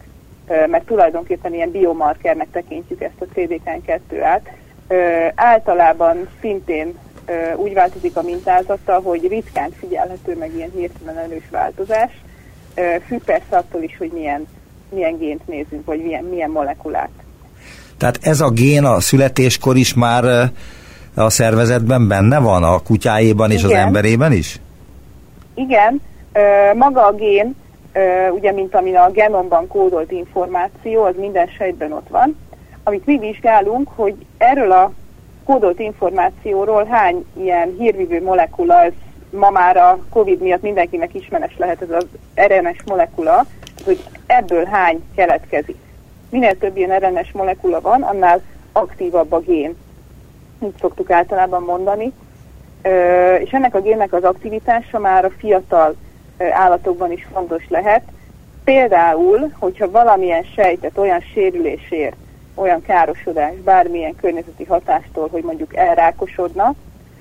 mert 0.47 0.85
tulajdonképpen 0.85 1.53
ilyen 1.53 1.71
biomarkernek 1.71 2.47
tekintjük 2.51 3.01
ezt 3.01 3.21
a 3.21 3.25
CDK2-át, 3.35 4.49
általában 5.35 6.29
szintén 6.41 6.97
úgy 7.55 7.73
változik 7.73 8.17
a 8.17 8.21
mintázata, 8.21 8.99
hogy 9.03 9.27
ritkán 9.27 9.71
figyelhető 9.79 10.37
meg 10.37 10.55
ilyen 10.55 10.71
hirtelen 10.75 11.17
erős 11.17 11.49
változás. 11.51 12.11
Függ 13.07 13.23
persze 13.23 13.57
attól 13.57 13.81
is, 13.81 13.97
hogy 13.97 14.11
milyen, 14.13 14.47
milyen 14.89 15.17
gént 15.17 15.47
nézünk, 15.47 15.85
vagy 15.85 16.03
milyen, 16.03 16.23
milyen 16.23 16.49
molekulát. 16.49 17.09
Tehát 17.97 18.19
ez 18.21 18.41
a 18.41 18.49
gén 18.49 18.83
a 18.83 18.99
születéskor 18.99 19.75
is 19.75 19.93
már 19.93 20.51
a 21.15 21.29
szervezetben 21.29 22.07
benne 22.07 22.39
van, 22.39 22.63
a 22.63 22.79
kutyájéban 22.79 23.51
és 23.51 23.63
Igen. 23.63 23.71
az 23.79 23.85
emberében 23.85 24.31
is? 24.31 24.59
Igen, 25.53 26.01
maga 26.75 27.05
a 27.05 27.13
gén, 27.13 27.55
ugye 28.31 28.51
mint 28.51 28.75
ami 28.75 28.95
a 28.95 29.09
genomban 29.13 29.67
kódolt 29.67 30.11
információ, 30.11 31.03
az 31.03 31.13
minden 31.17 31.47
sejtben 31.57 31.91
ott 31.91 32.07
van. 32.09 32.37
Amit 32.83 33.05
mi 33.05 33.17
vizsgálunk, 33.17 33.89
hogy 33.95 34.15
erről 34.37 34.71
a 34.71 34.91
kódolt 35.45 35.79
információról 35.79 36.85
hány 36.85 37.25
ilyen 37.33 37.75
hírvívő 37.77 38.21
molekula, 38.23 38.83
ez 38.83 38.93
ma 39.29 39.49
már 39.49 39.77
a 39.77 39.99
Covid 40.09 40.41
miatt 40.41 40.61
mindenkinek 40.61 41.13
ismeres 41.13 41.57
lehet 41.57 41.81
ez 41.81 41.89
az 41.89 42.05
RNS 42.47 42.83
molekula, 42.85 43.45
hogy 43.85 44.03
ebből 44.25 44.65
hány 44.65 45.03
keletkezik. 45.15 45.77
Minél 46.29 46.57
több 46.57 46.77
ilyen 46.77 46.99
RNS 46.99 47.31
molekula 47.31 47.81
van, 47.81 48.01
annál 48.01 48.41
aktívabb 48.71 49.31
a 49.31 49.39
gén. 49.39 49.75
Így 50.63 50.75
szoktuk 50.79 51.11
általában 51.11 51.63
mondani. 51.63 52.13
És 53.39 53.51
ennek 53.51 53.75
a 53.75 53.81
génnek 53.81 54.13
az 54.13 54.23
aktivitása 54.23 54.99
már 54.99 55.25
a 55.25 55.31
fiatal 55.37 55.95
állatokban 56.37 57.11
is 57.11 57.27
fontos 57.33 57.63
lehet. 57.69 58.03
Például, 58.63 59.51
hogyha 59.59 59.91
valamilyen 59.91 60.43
sejtet 60.43 60.97
olyan 60.97 61.19
sérülésért 61.33 62.15
olyan 62.55 62.81
károsodás 62.81 63.53
bármilyen 63.63 64.15
környezeti 64.15 64.63
hatástól, 64.63 65.27
hogy 65.31 65.43
mondjuk 65.43 65.75
elrákosodna, 65.75 66.73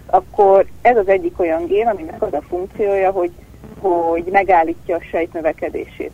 akkor 0.06 0.66
ez 0.82 0.96
az 0.96 1.08
egyik 1.08 1.40
olyan 1.40 1.66
gén, 1.66 1.86
aminek 1.86 2.22
az 2.22 2.32
a 2.32 2.42
funkciója, 2.48 3.10
hogy, 3.10 3.30
hogy 3.78 4.24
megállítja 4.32 4.96
a 4.96 5.02
sejt 5.10 5.32
növekedését. 5.32 6.12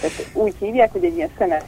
Tehát 0.00 0.30
úgy 0.32 0.54
hívják, 0.58 0.92
hogy 0.92 1.04
egy 1.04 1.16
ilyen 1.16 1.30
szenet 1.38 1.64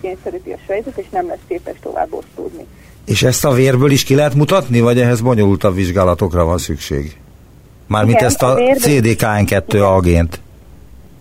kényszeríti 0.00 0.52
a 0.52 0.58
sejtet, 0.66 0.98
és 0.98 1.08
nem 1.10 1.26
lesz 1.26 1.44
képes 1.48 1.76
tovább 1.80 2.12
osztódni. 2.12 2.66
És 3.04 3.22
ezt 3.22 3.44
a 3.44 3.52
vérből 3.52 3.90
is 3.90 4.04
ki 4.04 4.14
lehet 4.14 4.34
mutatni, 4.34 4.80
vagy 4.80 5.00
ehhez 5.00 5.20
bonyolultabb 5.20 5.74
vizsgálatokra 5.74 6.44
van 6.44 6.58
szükség? 6.58 7.16
Mármint 7.86 8.16
igen, 8.16 8.28
ezt 8.28 8.42
a, 8.42 8.52
a 8.52 8.56
CDKN2 8.56 9.96
agént. 9.96 10.40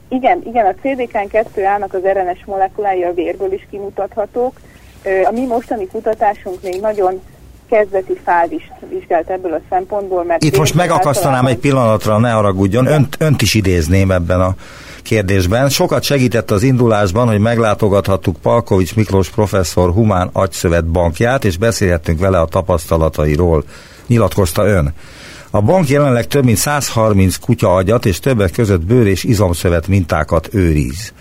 Igen, 0.08 0.42
igen, 0.46 0.66
a 0.66 0.74
CDKN2-ának 0.84 1.90
az 1.90 2.02
RNS 2.04 2.46
molekulái 2.46 3.04
a 3.04 3.14
vérből 3.14 3.54
is 3.54 3.68
kimutathatók, 3.70 4.60
a 5.26 5.32
mi 5.32 5.46
mostani 5.46 5.88
kutatásunk 5.88 6.62
még 6.62 6.82
nagyon 6.82 7.22
kezdeti 7.70 8.20
fázist 8.24 8.72
vizsgált 8.90 9.30
ebből 9.30 9.54
a 9.54 9.62
szempontból, 9.70 10.24
mert... 10.24 10.44
Itt 10.44 10.58
most 10.58 10.74
megakasztanám 10.74 11.46
egy 11.46 11.58
pillanatra, 11.58 12.18
ne 12.18 12.32
haragudjon, 12.32 12.86
önt, 12.86 13.16
önt 13.20 13.42
is 13.42 13.54
idézném 13.54 14.12
ebben 14.12 14.42
a 14.42 14.56
kérdésben. 15.04 15.70
Sokat 15.70 16.04
segített 16.04 16.52
az 16.52 16.64
indulásban, 16.64 17.28
hogy 17.28 17.40
meglátogathattuk 17.40 18.38
Palkovics 18.42 18.96
Miklós 18.96 19.30
professzor 19.30 19.92
Humán 19.92 20.30
Agyszövet 20.34 20.86
bankját, 20.86 21.46
és 21.46 21.58
beszélhettünk 21.58 22.20
vele 22.20 22.40
a 22.40 22.46
tapasztalatairól, 22.46 23.64
nyilatkozta 24.08 24.66
ön. 24.66 24.94
A 25.50 25.62
bank 25.62 25.88
jelenleg 25.88 26.28
több 26.28 26.44
mint 26.44 26.58
130 26.58 27.36
kutya 27.36 27.76
agyat 27.76 28.06
és 28.06 28.20
többek 28.20 28.52
között 28.52 28.82
bőr 28.82 29.08
és 29.08 29.24
izomszövet 29.24 29.88
mintákat 29.88 30.50
őriz. 30.52 31.14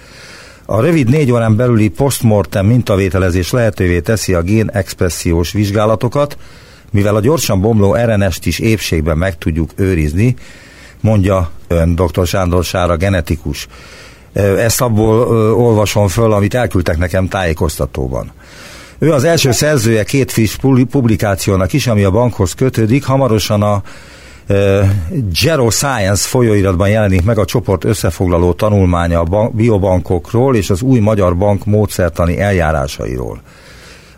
A 0.72 0.80
rövid 0.80 1.08
négy 1.08 1.32
órán 1.32 1.56
belüli 1.56 1.88
postmortem 1.88 2.66
mintavételezés 2.66 3.50
lehetővé 3.50 4.00
teszi 4.00 4.34
a 4.34 4.42
gén 4.42 4.70
expressziós 4.70 5.52
vizsgálatokat, 5.52 6.36
mivel 6.90 7.16
a 7.16 7.20
gyorsan 7.20 7.60
bomló 7.60 7.94
RNS-t 7.94 8.46
is 8.46 8.58
épségben 8.58 9.18
meg 9.18 9.38
tudjuk 9.38 9.70
őrizni, 9.76 10.36
mondja 11.00 11.50
ön 11.68 11.94
dr. 11.94 12.26
Sándor 12.26 12.64
Sára 12.64 12.96
genetikus. 12.96 13.66
Ezt 14.58 14.80
abból 14.80 15.18
olvasom 15.54 16.08
föl, 16.08 16.32
amit 16.32 16.54
elküldtek 16.54 16.98
nekem 16.98 17.28
tájékoztatóban. 17.28 18.32
Ő 18.98 19.12
az 19.12 19.24
első 19.24 19.52
szerzője 19.52 20.04
két 20.04 20.32
friss 20.32 20.56
publikációnak 20.90 21.72
is, 21.72 21.86
ami 21.86 22.02
a 22.02 22.10
bankhoz 22.10 22.52
kötődik. 22.52 23.04
Hamarosan 23.04 23.62
a 23.62 23.82
Gero 25.42 25.70
Science 25.70 26.28
folyóiratban 26.28 26.88
jelenik 26.88 27.24
meg 27.24 27.38
a 27.38 27.44
csoport 27.44 27.84
összefoglaló 27.84 28.52
tanulmánya 28.52 29.20
a 29.20 29.48
biobankokról 29.48 30.56
és 30.56 30.70
az 30.70 30.82
új 30.82 30.98
magyar 30.98 31.36
bank 31.36 31.64
módszertani 31.64 32.40
eljárásairól. 32.40 33.40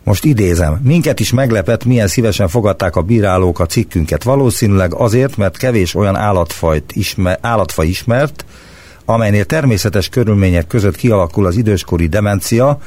Most 0.05 0.25
idézem, 0.25 0.81
minket 0.83 1.21
is 1.21 1.33
meglepett, 1.33 1.85
milyen 1.85 2.07
szívesen 2.07 2.49
fogadták 2.49 2.97
a 2.97 3.03
bírálók 3.03 3.61
a 3.61 3.67
cikkünket. 3.67 4.23
Valószínűleg 4.23 4.95
azért, 4.95 5.37
mert 5.37 5.57
kevés 5.57 5.95
olyan 5.95 6.17
állatfajt 6.17 6.93
ismer, 6.93 7.39
állatfaj 7.41 7.87
ismert, 7.87 8.45
amelynél 9.05 9.45
természetes 9.45 10.09
körülmények 10.09 10.67
között 10.67 10.97
kialakul 10.97 11.47
az 11.47 11.57
időskori 11.57 12.07
demencia, 12.07 12.79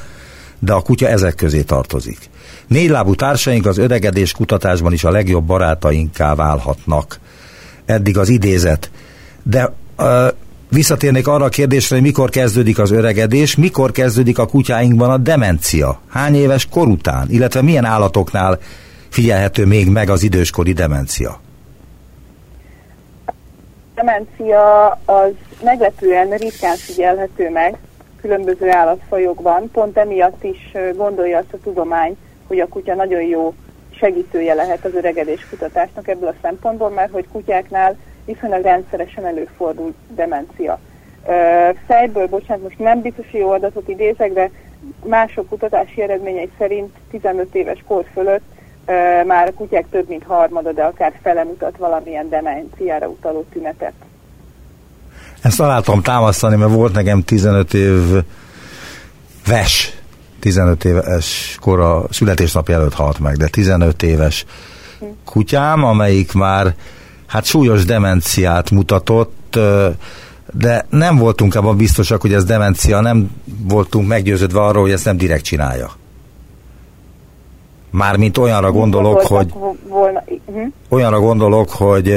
de 0.58 0.72
a 0.72 0.80
kutya 0.80 1.08
ezek 1.08 1.34
közé 1.34 1.62
tartozik. 1.62 2.18
Négylábú 2.66 3.14
társaink 3.14 3.66
az 3.66 3.78
öregedés 3.78 4.32
kutatásban 4.32 4.92
is 4.92 5.04
a 5.04 5.10
legjobb 5.10 5.44
barátainká 5.44 6.34
válhatnak. 6.34 7.18
Eddig 7.88 8.18
az 8.18 8.28
idézet. 8.28 8.90
De 9.42 9.72
uh, 9.98 10.06
visszatérnék 10.70 11.26
arra 11.26 11.44
a 11.44 11.48
kérdésre, 11.48 11.94
hogy 11.94 12.04
mikor 12.04 12.30
kezdődik 12.30 12.78
az 12.78 12.90
öregedés, 12.90 13.56
mikor 13.56 13.92
kezdődik 13.92 14.38
a 14.38 14.46
kutyáinkban 14.46 15.10
a 15.10 15.16
demencia, 15.16 16.00
hány 16.08 16.34
éves 16.34 16.66
kor 16.66 16.86
után, 16.86 17.26
illetve 17.30 17.62
milyen 17.62 17.84
állatoknál 17.84 18.58
figyelhető 19.08 19.66
még 19.66 19.88
meg 19.88 20.10
az 20.10 20.22
időskori 20.22 20.72
demencia? 20.72 21.40
demencia 23.94 24.88
az 25.04 25.32
meglepően 25.62 26.30
ritkán 26.30 26.76
figyelhető 26.76 27.50
meg 27.50 27.78
különböző 28.20 28.70
állatfajokban. 28.70 29.70
Pont 29.72 29.96
emiatt 29.96 30.44
is 30.44 30.72
gondolja 30.96 31.38
azt 31.38 31.52
a 31.52 31.58
tudomány, 31.62 32.16
hogy 32.46 32.60
a 32.60 32.68
kutya 32.68 32.94
nagyon 32.94 33.22
jó 33.22 33.54
segítője 33.98 34.54
lehet 34.54 34.84
az 34.84 34.94
öregedés 34.94 35.46
kutatásnak 35.50 36.08
ebből 36.08 36.28
a 36.28 36.34
szempontból, 36.42 36.90
mert 36.90 37.12
hogy 37.12 37.28
kutyáknál 37.32 37.96
viszonylag 38.24 38.62
rendszeresen 38.62 39.26
előfordul 39.26 39.94
demencia. 40.14 40.78
Fejből, 41.86 42.26
bocsánat, 42.26 42.62
most 42.62 42.78
nem 42.78 43.00
biztos, 43.00 43.26
hogy 43.30 43.40
jó 43.40 43.50
adatot 43.50 43.88
idézek, 43.88 44.32
de 44.32 44.50
mások 45.04 45.48
kutatási 45.48 46.02
eredményei 46.02 46.50
szerint 46.58 46.90
15 47.10 47.54
éves 47.54 47.84
kor 47.86 48.04
fölött 48.12 48.44
már 49.26 49.48
a 49.48 49.52
kutyák 49.52 49.86
több 49.90 50.08
mint 50.08 50.24
harmada, 50.24 50.72
de 50.72 50.82
akár 50.82 51.12
fele 51.22 51.44
mutat 51.44 51.76
valamilyen 51.76 52.28
demenciára 52.28 53.08
utaló 53.08 53.46
tünetet. 53.52 53.92
Ezt 55.42 55.60
alá 55.60 55.80
támasztani, 56.02 56.56
mert 56.56 56.72
volt 56.72 56.92
nekem 56.92 57.22
15 57.22 57.74
év 57.74 58.22
ves, 59.46 59.97
15 60.40 60.84
éves 60.84 61.56
kora 61.60 62.04
születésnapja 62.10 62.74
előtt 62.74 62.94
halt 62.94 63.18
meg, 63.18 63.36
de 63.36 63.48
15 63.48 64.02
éves 64.02 64.44
kutyám, 65.24 65.84
amelyik 65.84 66.32
már 66.32 66.74
hát 67.26 67.44
súlyos 67.44 67.84
demenciát 67.84 68.70
mutatott, 68.70 69.58
de 70.52 70.86
nem 70.90 71.16
voltunk 71.16 71.54
abban 71.54 71.76
biztosak, 71.76 72.20
hogy 72.20 72.32
ez 72.32 72.44
demencia, 72.44 73.00
nem 73.00 73.30
voltunk 73.68 74.08
meggyőződve 74.08 74.60
arról, 74.60 74.82
hogy 74.82 74.90
ezt 74.90 75.04
nem 75.04 75.16
direkt 75.16 75.44
csinálja. 75.44 75.90
Mármint 77.90 78.38
olyanra 78.38 78.72
gondolok, 78.72 79.20
hogy 79.20 79.52
volna, 79.88 80.24
uh-huh. 80.46 80.66
olyanra 80.88 81.20
gondolok, 81.20 81.70
hogy 81.70 82.08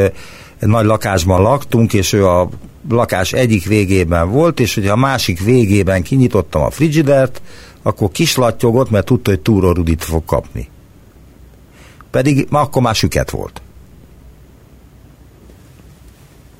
egy 0.59 0.67
nagy 0.67 0.85
lakásban 0.85 1.41
laktunk, 1.41 1.93
és 1.93 2.13
ő 2.13 2.27
a 2.27 2.49
lakás 2.89 3.33
egyik 3.33 3.65
végében 3.65 4.29
volt, 4.29 4.59
és 4.59 4.73
hogyha 4.73 4.91
a 4.91 4.95
másik 4.95 5.43
végében 5.43 6.01
kinyitottam 6.01 6.61
a 6.61 6.69
frigidert, 6.69 7.41
akkor 7.81 8.11
kislattyogott, 8.11 8.89
mert 8.89 9.05
tudta, 9.05 9.29
hogy 9.29 9.39
túrorudit 9.39 10.03
fog 10.03 10.25
kapni. 10.25 10.69
Pedig 12.11 12.47
ma 12.49 12.59
akkor 12.59 12.81
már 12.81 12.95
süket 12.95 13.29
volt. 13.29 13.61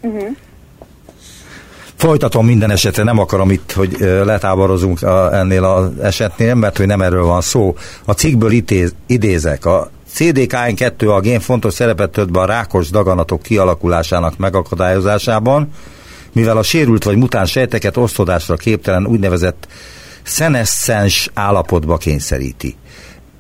Uh-huh. 0.02 0.30
Folytatom 1.96 2.46
minden 2.46 2.72
esetre, 2.72 3.04
nem 3.04 3.20
akarom 3.20 3.52
itt, 3.52 3.72
hogy 3.72 3.98
letáborozunk 4.00 5.02
ennél 5.32 5.64
az 5.64 6.00
esetnél, 6.02 6.56
mert 6.56 6.78
hogy 6.78 6.86
nem 6.86 7.02
erről 7.02 7.24
van 7.24 7.42
szó. 7.42 7.76
A 8.06 8.12
cikkből 8.12 8.52
itéz, 8.52 8.96
idézek. 9.06 9.66
A 9.66 9.90
CDKN2 10.16 11.16
a 11.16 11.20
gén 11.20 11.40
fontos 11.40 11.74
szerepet 11.74 12.12
tölt 12.12 12.32
be 12.32 12.40
a 12.40 12.46
rákos 12.46 12.90
daganatok 12.90 13.42
kialakulásának 13.42 14.38
megakadályozásában, 14.38 15.74
mivel 16.32 16.58
a 16.58 16.64
sérült 16.64 17.04
vagy 17.04 17.18
mutáns 17.18 17.52
sejteket 17.52 17.98
osztodásra 17.98 18.56
képtelen 18.56 19.08
úgynevezett 19.08 19.68
szeneszcens 20.24 21.30
állapotba 21.34 21.98
kényszeríti. 21.98 22.76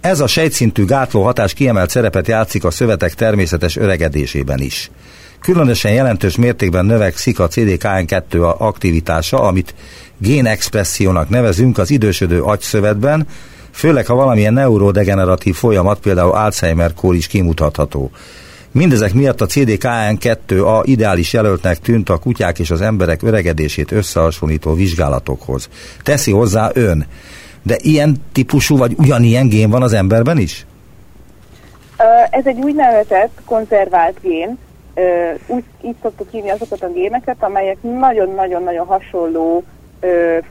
Ez 0.02 0.20
a 0.20 0.28
sejtszintű 0.28 0.86
gátló 0.86 1.24
hatás 1.24 1.54
kiemelt 1.54 1.89
szerepet 1.89 2.28
játszik 2.28 2.63
a 2.63 2.72
szövetek 2.72 3.13
természetes 3.13 3.76
öregedésében 3.76 4.60
is. 4.60 4.91
Különösen 5.41 5.94
jelentős 5.94 6.36
mértékben 6.36 6.86
növekszik 6.86 7.39
a 7.39 7.48
CDKN2 7.48 8.58
aktivitása, 8.58 9.41
amit 9.41 9.74
génexpressziónak 10.17 11.30
nevezünk 11.30 11.78
az 11.78 11.89
idősödő 11.89 12.41
agyszövetben, 12.41 13.28
főleg 13.72 14.06
ha 14.06 14.15
valamilyen 14.15 14.54
neurodegeneratív 14.54 15.56
folyamat, 15.56 16.00
például 16.00 16.32
Alzheimer-kór 16.32 17.15
is 17.15 17.28
kimutatható. 17.28 18.12
Mindezek 18.74 19.14
miatt 19.14 19.42
a 19.42 19.46
CDKN2A 19.46 20.82
ideális 20.84 21.34
jelöltnek 21.34 21.78
tűnt 21.78 22.10
a 22.10 22.18
kutyák 22.18 22.60
és 22.60 22.72
az 22.72 22.82
emberek 22.82 23.24
öregedését 23.24 23.92
összehasonlító 23.92 24.74
vizsgálatokhoz. 24.74 25.70
Teszi 26.04 26.32
hozzá 26.32 26.70
ön. 26.74 27.06
De 27.64 27.76
ilyen 27.82 28.16
típusú 28.32 28.78
vagy 28.78 28.94
ugyanilyen 28.98 29.48
gén 29.48 29.70
van 29.70 29.82
az 29.82 29.94
emberben 29.94 30.38
is? 30.38 30.66
Ez 32.30 32.46
egy 32.46 32.60
úgynevezett 32.60 33.42
konzervált 33.46 34.20
gén, 34.22 34.58
úgy 35.48 35.64
így 35.82 35.96
szoktuk 36.02 36.32
hívni 36.32 36.50
azokat 36.50 36.84
a 36.84 36.92
géneket, 36.92 37.38
amelyek 37.40 37.78
nagyon-nagyon-nagyon 37.82 38.86
hasonló 38.86 39.64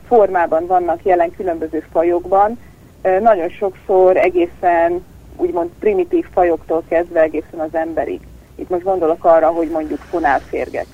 formában 0.07 0.65
vannak 0.67 0.99
jelen 1.03 1.31
különböző 1.37 1.83
fajokban. 1.91 2.57
Nagyon 3.21 3.49
sokszor 3.49 4.17
egészen 4.17 5.03
úgymond 5.35 5.69
primitív 5.79 6.25
fajoktól 6.33 6.83
kezdve 6.89 7.21
egészen 7.21 7.59
az 7.59 7.73
emberig. 7.73 8.19
Itt 8.55 8.69
most 8.69 8.83
gondolok 8.83 9.25
arra, 9.25 9.47
hogy 9.47 9.69
mondjuk 9.69 9.99
fonálférgek. 10.09 10.85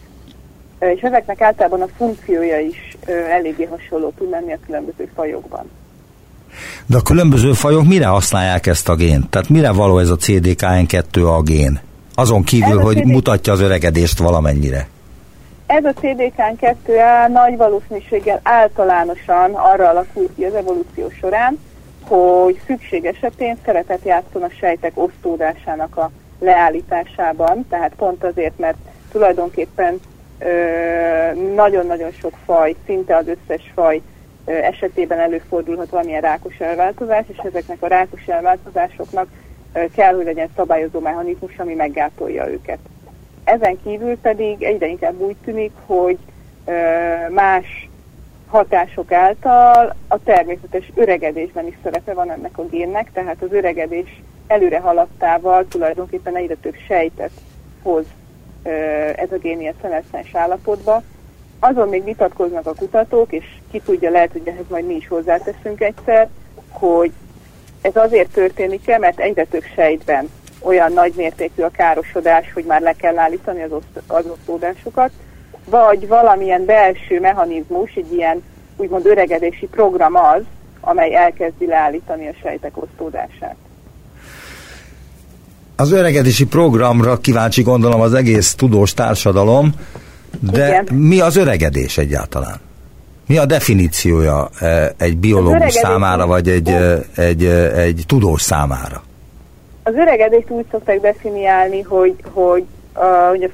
És 0.80 1.02
ezeknek 1.02 1.42
általában 1.42 1.82
a 1.82 1.88
funkciója 1.98 2.60
is 2.60 2.98
eléggé 3.30 3.64
hasonló 3.64 4.14
tud 4.18 4.30
lenni 4.30 4.54
a 4.54 4.58
különböző 4.66 5.10
fajokban. 5.16 5.70
De 6.86 6.98
a 6.98 7.02
különböző 7.02 7.54
fajok 7.54 7.88
mire 7.88 8.06
használják 8.06 8.68
ezt 8.68 8.90
a 8.90 8.96
gént? 8.96 9.30
Tehát 9.30 9.50
mire 9.50 9.72
való 9.72 10.00
ez 10.00 10.10
a 10.10 10.16
CDKN2A 10.16 11.42
gén? 11.44 11.80
Azon 12.16 12.44
kívül, 12.44 12.80
hogy 12.80 12.96
CD... 12.96 13.06
mutatja 13.06 13.54
az 13.54 13.60
öregedést 13.60 14.18
valamennyire. 14.18 14.88
Ez 15.66 15.86
a 15.86 15.94
CDK2A 16.02 17.32
nagy 17.32 17.58
valószínűséggel 17.58 18.40
általánosan 18.44 19.54
arra 19.54 19.90
alakul 19.90 20.30
ki 20.36 20.44
az 20.44 20.54
evolúció 20.54 21.10
során, 21.20 21.60
hogy 22.08 22.62
szükség 22.66 23.06
esetén 23.06 23.58
szeretet 23.66 24.04
játszon 24.04 24.44
a 24.44 24.50
sejtek 24.50 24.92
osztódásának 24.94 25.98
a 25.98 26.12
leállításában, 26.40 27.66
tehát 27.70 27.94
pont 27.96 28.24
azért, 28.24 28.58
mert 28.58 28.78
tulajdonképpen 29.12 30.00
nagyon-nagyon 31.56 32.12
sok 32.12 32.34
faj, 32.46 32.76
szinte 32.86 33.16
az 33.16 33.26
összes 33.28 33.72
faj 33.74 34.02
ö, 34.46 34.52
esetében 34.52 35.20
előfordulhat 35.20 35.90
valamilyen 35.90 36.22
rákos 36.22 36.60
elváltozás, 36.60 37.26
és 37.28 37.38
ezeknek 37.38 37.78
a 37.80 37.88
rákos 37.88 38.28
elváltozásoknak 38.28 39.28
kell, 39.96 40.14
hogy 40.16 40.26
legyen 40.26 40.50
szabályozó 40.56 41.00
mechanizmus, 41.00 41.58
ami 41.58 41.74
meggátolja 41.74 42.50
őket. 42.50 42.80
Ezen 43.44 43.78
kívül 43.84 44.18
pedig 44.18 44.64
egyre 44.64 44.88
inkább 44.88 45.20
úgy 45.20 45.36
tűnik, 45.44 45.72
hogy 45.86 46.18
más 47.30 47.87
hatások 48.48 49.12
által 49.12 49.96
a 50.08 50.24
természetes 50.24 50.92
öregedésben 50.96 51.68
is 51.68 51.78
szerepe 51.84 52.14
van 52.14 52.32
ennek 52.32 52.58
a 52.58 52.66
génnek, 52.66 53.12
tehát 53.14 53.42
az 53.42 53.52
öregedés 53.52 54.22
előre 54.48 54.80
haladtával 54.80 55.66
tulajdonképpen 55.68 56.36
egyre 56.36 56.56
több 56.56 56.76
sejtet 56.88 57.32
hoz 57.84 58.06
ez 59.16 59.32
a 59.32 59.38
gén 59.38 59.60
ilyen 59.60 59.74
szeneszens 59.82 60.36
állapotba. 60.36 61.04
Azon 61.60 61.90
még 61.90 62.04
vitatkoznak 62.04 62.66
a 62.66 62.74
kutatók, 62.74 63.32
és 63.32 63.46
ki 63.72 63.80
tudja, 63.80 64.10
lehet, 64.10 64.32
hogy 64.32 64.48
ehhez 64.48 64.66
majd 64.70 64.86
mi 64.86 64.96
is 64.96 65.08
hozzáteszünk 65.08 65.82
egyszer, 65.82 66.30
hogy 66.70 67.12
ez 67.82 67.96
azért 67.96 68.32
történik-e, 68.32 68.98
mert 68.98 69.20
egyre 69.20 69.44
több 69.44 69.64
sejtben 69.76 70.30
olyan 70.62 70.94
nagy 70.94 71.14
mértékű 71.16 71.62
a 71.62 71.70
károsodás, 71.70 72.54
hogy 72.54 72.64
már 72.64 72.82
le 72.82 72.94
kell 72.94 73.18
állítani 73.18 73.62
az, 73.62 73.72
oszt- 73.72 74.02
az 74.08 74.26
osztódásokat, 74.26 75.12
vagy 75.70 76.08
valamilyen 76.08 76.66
belső 76.66 77.20
mechanizmus, 77.20 77.94
egy 77.96 78.14
ilyen 78.14 78.44
úgymond 78.78 79.06
öregedési 79.06 79.66
program 79.66 80.16
az, 80.16 80.42
amely 80.82 81.16
elkezdi 81.16 81.66
leállítani 81.66 82.28
a 82.28 82.34
sejtek 82.42 82.72
osztódását. 82.82 83.56
Az 85.76 85.92
öregedési 85.92 86.46
programra 86.46 87.18
kíváncsi 87.18 87.62
gondolom 87.62 88.02
az 88.02 88.14
egész 88.14 88.56
tudós 88.56 88.94
társadalom, 88.94 89.72
de 90.52 90.68
Igen. 90.68 90.88
mi 90.96 91.20
az 91.20 91.36
öregedés 91.36 91.98
egyáltalán? 91.98 92.60
Mi 93.28 93.38
a 93.38 93.46
definíciója 93.46 94.50
egy 94.98 95.18
biológus 95.18 95.74
számára, 95.74 96.26
vagy 96.26 96.50
egy, 96.50 96.76
egy, 97.16 97.46
egy 97.76 98.04
tudós 98.08 98.42
számára? 98.42 99.04
Az 99.84 99.94
öregedést 99.94 100.50
úgy 100.50 100.66
szokták 100.72 101.00
definiálni, 101.02 101.82
hogy, 101.82 102.16
hogy 102.34 102.64
uh, 102.96 103.36
ugye 103.36 103.50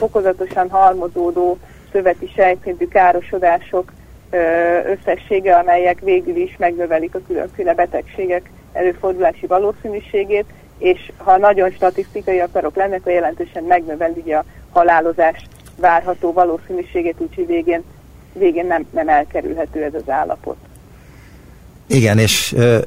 fokozatosan 0.00 0.70
halmozódó 0.70 1.58
szöveti 1.92 2.30
sejtszintű 2.34 2.88
károsodások 2.88 3.92
összessége, 4.86 5.54
amelyek 5.54 6.00
végül 6.00 6.36
is 6.36 6.56
megnövelik 6.58 7.14
a 7.14 7.20
különféle 7.26 7.74
betegségek 7.74 8.50
előfordulási 8.72 9.46
valószínűségét, 9.46 10.44
és 10.78 11.12
ha 11.16 11.36
nagyon 11.36 11.70
statisztikai 11.70 12.38
akarok 12.38 12.76
lenni, 12.76 12.94
akkor 12.94 13.12
jelentősen 13.12 13.64
megnöveli 13.64 14.32
a 14.32 14.44
halálozás 14.70 15.46
várható 15.76 16.32
valószínűségét, 16.32 17.14
úgyhogy 17.18 17.46
végén, 17.46 17.82
végén 18.32 18.66
nem, 18.66 18.86
nem 18.90 19.08
elkerülhető 19.08 19.82
ez 19.82 19.94
az 19.94 20.10
állapot. 20.10 20.56
Igen, 21.86 22.18
és 22.18 22.52
ö, 22.56 22.78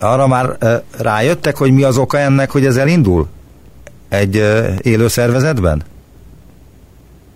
arra 0.00 0.26
már 0.26 0.56
ö, 0.58 0.74
rájöttek, 0.98 1.56
hogy 1.56 1.72
mi 1.72 1.82
az 1.82 1.98
oka 1.98 2.18
ennek, 2.18 2.50
hogy 2.50 2.66
ez 2.66 2.76
elindul 2.76 3.28
egy 4.08 4.36
ö, 4.36 4.68
élő 4.82 5.08
szervezetben? 5.08 5.82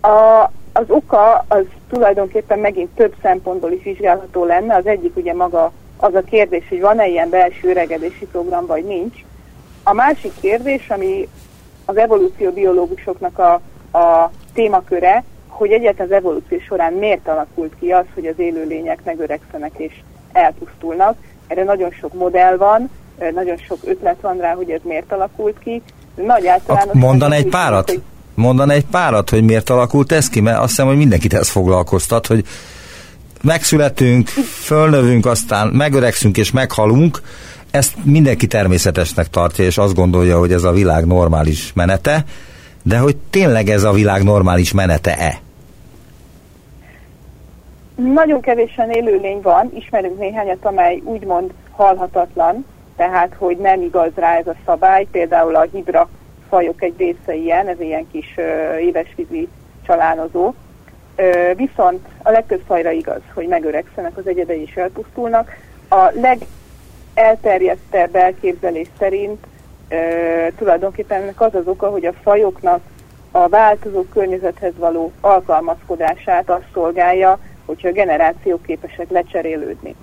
A, 0.01 0.51
az 0.73 0.85
oka 0.87 1.45
az 1.49 1.65
tulajdonképpen 1.89 2.59
megint 2.59 2.91
több 2.95 3.15
szempontból 3.23 3.71
is 3.71 3.83
vizsgálható 3.83 4.45
lenne. 4.45 4.75
Az 4.75 4.87
egyik 4.87 5.17
ugye 5.17 5.35
maga 5.35 5.73
az 5.97 6.15
a 6.15 6.23
kérdés, 6.23 6.69
hogy 6.69 6.81
van-e 6.81 7.07
ilyen 7.07 7.31
belső 7.31 7.69
öregedési 7.69 8.27
program, 8.27 8.67
vagy 8.67 8.85
nincs. 8.85 9.25
A 9.83 9.93
másik 9.93 10.33
kérdés, 10.41 10.89
ami 10.89 11.29
az 11.85 11.97
evolúcióbiológusoknak 11.97 13.39
a, 13.39 13.53
a 13.99 14.31
témaköre, 14.55 15.25
hogy 15.49 15.71
egyetlen 15.71 16.07
az 16.07 16.13
evolúció 16.13 16.59
során 16.59 16.93
miért 16.93 17.29
alakult 17.29 17.73
ki 17.81 17.91
az, 17.93 18.05
hogy 18.15 18.27
az 18.27 18.39
élőlények 18.39 19.01
megöregszenek 19.05 19.73
és 19.77 19.93
elpusztulnak. 20.33 21.17
Erre 21.47 21.65
nagyon 21.65 21.91
sok 21.91 22.13
modell 22.13 22.57
van, 22.57 22.91
nagyon 23.35 23.57
sok 23.57 23.79
ötlet 23.85 24.21
van 24.21 24.37
rá, 24.37 24.55
hogy 24.55 24.71
ez 24.71 24.81
miért 24.83 25.13
alakult 25.13 25.59
ki. 25.59 25.83
Nagy 26.15 26.47
általános... 26.47 26.95
Mondan 26.95 27.33
egy 27.33 27.49
párat? 27.49 27.91
Hogy 27.91 28.03
Mondan 28.41 28.71
egy 28.71 28.85
párat, 28.91 29.31
hogy 29.31 29.45
miért 29.45 29.71
alakult 29.71 30.13
ez 30.13 30.29
ki? 30.29 30.41
Mert 30.41 30.59
azt 30.59 30.69
hiszem, 30.69 30.87
hogy 30.87 30.97
mindenkit 30.97 31.35
ez 31.35 31.49
foglalkoztat, 31.49 32.27
hogy 32.27 32.45
megszületünk, 33.43 34.29
fölnövünk, 34.63 35.27
aztán 35.27 35.69
megöregszünk 35.69 36.37
és 36.37 36.51
meghalunk, 36.51 37.21
ezt 37.71 37.95
mindenki 38.05 38.47
természetesnek 38.47 39.27
tartja, 39.27 39.65
és 39.65 39.79
azt 39.79 39.95
gondolja, 39.95 40.39
hogy 40.39 40.53
ez 40.53 40.65
a 40.65 40.73
világ 40.73 41.07
normális 41.07 41.73
menete, 41.75 42.25
de 42.83 42.99
hogy 42.99 43.17
tényleg 43.31 43.69
ez 43.69 43.85
a 43.85 43.93
világ 43.93 44.23
normális 44.23 44.73
menete-e? 44.73 45.41
Nagyon 48.15 48.41
kevésen 48.41 48.91
élőlény 48.91 49.41
van, 49.43 49.71
ismerünk 49.75 50.19
néhányat, 50.19 50.65
amely 50.65 51.01
úgymond 51.05 51.51
halhatatlan, 51.71 52.67
tehát 52.97 53.35
hogy 53.39 53.57
nem 53.57 53.83
igaz 53.83 54.11
rá 54.15 54.37
ez 54.37 54.47
a 54.47 54.55
szabály, 54.67 55.07
például 55.11 55.57
a 55.57 55.67
hidra 55.73 56.09
fajok 56.51 56.83
egy 56.83 56.95
része 56.99 57.35
ilyen, 57.35 57.69
ez 57.69 57.81
ilyen 57.81 58.07
kis 58.11 58.35
édesvízi 58.81 59.49
csalánozó. 59.87 60.55
Viszont 61.55 62.07
a 62.23 62.31
legtöbb 62.31 62.63
fajra 62.67 62.91
igaz, 62.91 63.21
hogy 63.35 63.47
megöregszenek 63.47 64.17
az 64.17 64.27
egyedei 64.27 64.63
és 64.63 64.75
elpusztulnak. 64.75 65.51
A 65.89 66.11
legelterjedtebb 67.15 68.15
elképzelés 68.15 68.89
szerint 68.99 69.47
tulajdonképpen 70.57 71.23
ennek 71.23 71.41
az 71.41 71.55
az 71.55 71.67
oka, 71.67 71.89
hogy 71.89 72.07
a 72.07 72.13
fajoknak 72.23 72.81
a 73.31 73.49
változó 73.49 74.03
környezethez 74.03 74.73
való 74.77 75.13
alkalmazkodását 75.21 76.51
azt 76.51 76.65
szolgálja, 76.73 77.39
hogyha 77.67 77.89
a 77.89 77.93
generációk 77.93 78.63
képesek 78.63 79.11
lecserélődni. 79.11 79.95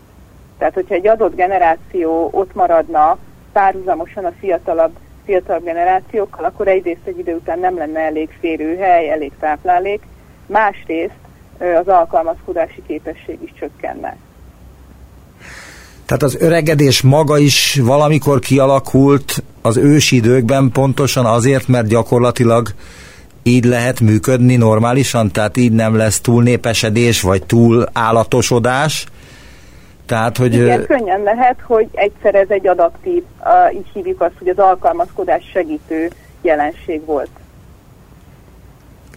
Tehát, 0.57 0.73
hogyha 0.73 0.95
egy 0.95 1.07
adott 1.07 1.35
generáció 1.35 2.29
ott 2.31 2.53
maradna 2.55 3.17
párhuzamosan 3.51 4.25
a 4.25 4.31
fiatalabb 4.39 4.97
fiatal 5.28 5.59
generációkkal, 5.59 6.45
akkor 6.45 6.67
egyrészt 6.67 7.05
egy 7.05 7.19
idő 7.19 7.34
után 7.34 7.59
nem 7.59 7.78
lenne 7.78 7.99
elég 7.99 8.30
férőhely, 8.39 9.11
elég 9.11 9.32
táplálék, 9.39 10.01
másrészt 10.45 11.19
az 11.57 11.88
alkalmazkodási 11.88 12.82
képesség 12.88 13.38
is 13.43 13.53
csökkenne. 13.59 14.17
Tehát 16.05 16.23
az 16.23 16.38
öregedés 16.39 17.01
maga 17.01 17.38
is 17.38 17.80
valamikor 17.84 18.39
kialakult 18.39 19.43
az 19.61 19.78
ősi 19.78 20.15
időkben 20.15 20.69
pontosan 20.71 21.25
azért, 21.25 21.67
mert 21.67 21.88
gyakorlatilag 21.88 22.69
így 23.43 23.65
lehet 23.65 23.99
működni 23.99 24.55
normálisan, 24.55 25.32
tehát 25.32 25.57
így 25.57 25.71
nem 25.71 25.95
lesz 25.95 26.19
túl 26.19 26.43
népesedés, 26.43 27.21
vagy 27.21 27.45
túl 27.45 27.86
állatosodás, 27.93 29.05
tehát, 30.08 30.38
hogy... 30.38 30.53
Igen, 30.53 30.86
könnyen 30.86 31.22
lehet, 31.22 31.60
hogy 31.64 31.88
egyszer 31.93 32.36
ez 32.36 32.47
egy 32.49 32.68
adaptív, 32.68 33.24
így 33.74 33.88
hívjuk 33.93 34.22
azt, 34.22 34.34
hogy 34.38 34.47
az 34.47 34.58
alkalmazkodás 34.58 35.43
segítő 35.53 36.10
jelenség 36.41 37.05
volt. 37.05 37.30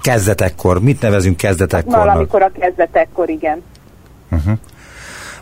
Kezdetekkor. 0.00 0.80
Mit 0.80 1.00
nevezünk 1.00 1.36
kezdetekkornak? 1.36 2.04
Valamikor 2.04 2.42
a 2.42 2.50
kezdetekkor, 2.60 3.28
igen. 3.28 3.62
Uh-huh. 4.30 4.58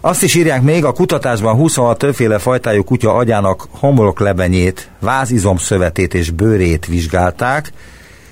Azt 0.01 0.23
is 0.23 0.35
írják 0.35 0.63
még, 0.63 0.85
a 0.85 0.93
kutatásban 0.93 1.55
26 1.55 1.99
többféle 1.99 2.39
fajtájú 2.39 2.85
kutya 2.85 3.15
agyának 3.15 3.67
homloklebenyét, 3.71 4.91
vázizomszövetét 5.01 6.15
és 6.15 6.31
bőrét 6.31 6.87
vizsgálták. 6.87 7.73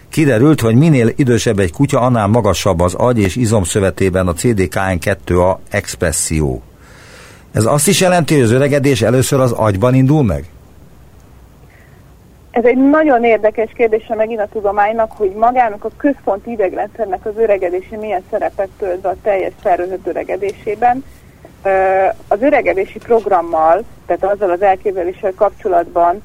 Kiderült, 0.09 0.61
hogy 0.61 0.75
minél 0.75 1.12
idősebb 1.17 1.59
egy 1.59 1.73
kutya, 1.73 2.01
annál 2.01 2.27
magasabb 2.27 2.81
az 2.81 2.95
agy 2.95 3.19
és 3.19 3.37
izomszövetében 3.37 4.29
a 4.29 4.33
CDKN2A 4.33 5.57
expresszió. 5.71 6.62
Ez 7.57 7.64
azt 7.64 7.88
is 7.88 8.00
jelenti, 8.00 8.34
hogy 8.34 8.42
az 8.42 8.50
öregedés 8.50 9.02
először 9.02 9.40
az 9.40 9.52
agyban 9.52 9.94
indul 9.94 10.24
meg? 10.24 10.44
Ez 12.50 12.64
egy 12.64 12.76
nagyon 12.76 13.24
érdekes 13.24 13.70
kérdése 13.74 14.14
megint 14.14 14.40
a 14.40 14.48
tudománynak, 14.52 15.12
hogy 15.12 15.30
magának 15.30 15.84
a 15.84 15.90
központi 15.96 16.50
idegrendszernek 16.50 17.26
az 17.26 17.32
öregedése 17.36 17.96
milyen 17.96 18.22
szerepet 18.30 18.68
tölt 18.78 19.04
a 19.04 19.14
teljes 19.22 19.52
szervezet 19.62 20.07
öregedésében. 20.07 21.04
Az 22.28 22.40
öregedési 22.42 22.98
programmal, 22.98 23.84
tehát 24.07 24.24
azzal 24.24 24.50
az 24.50 24.62
elképzeléssel 24.62 25.32
kapcsolatban 25.36 26.22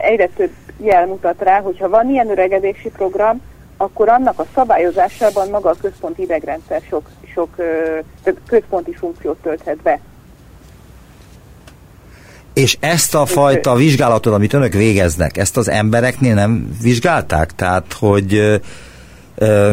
egyre 0.00 0.28
több 0.36 0.52
jel 0.78 1.06
mutat 1.06 1.42
rá, 1.42 1.60
hogyha 1.60 1.88
van 1.88 2.10
ilyen 2.10 2.30
öregedési 2.30 2.88
program, 2.88 3.40
akkor 3.76 4.08
annak 4.08 4.38
a 4.38 4.46
szabályozásában 4.54 5.48
maga 5.48 5.70
a 5.70 5.76
központi 5.80 6.22
idegrendszer 6.22 6.80
sok, 6.88 7.10
sok 7.34 7.48
központi 8.46 8.94
funkciót 8.94 9.36
tölthet 9.42 9.76
be. 9.76 10.00
És 12.56 12.76
ezt 12.80 13.14
a 13.14 13.24
fajta 13.26 13.74
vizsgálatot, 13.74 14.34
amit 14.34 14.52
önök 14.52 14.72
végeznek, 14.72 15.36
ezt 15.36 15.56
az 15.56 15.68
embereknél 15.70 16.34
nem 16.34 16.76
vizsgálták? 16.82 17.54
Tehát, 17.54 17.92
hogy 17.92 18.34
ö, 18.34 18.56
ö, 19.34 19.70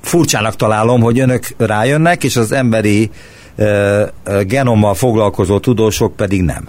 furcsának 0.00 0.56
találom, 0.56 1.00
hogy 1.00 1.18
önök 1.18 1.42
rájönnek, 1.56 2.24
és 2.24 2.36
az 2.36 2.52
emberi 2.52 3.10
ö, 3.56 4.04
genommal 4.46 4.94
foglalkozó 4.94 5.58
tudósok 5.58 6.16
pedig 6.16 6.42
nem. 6.42 6.68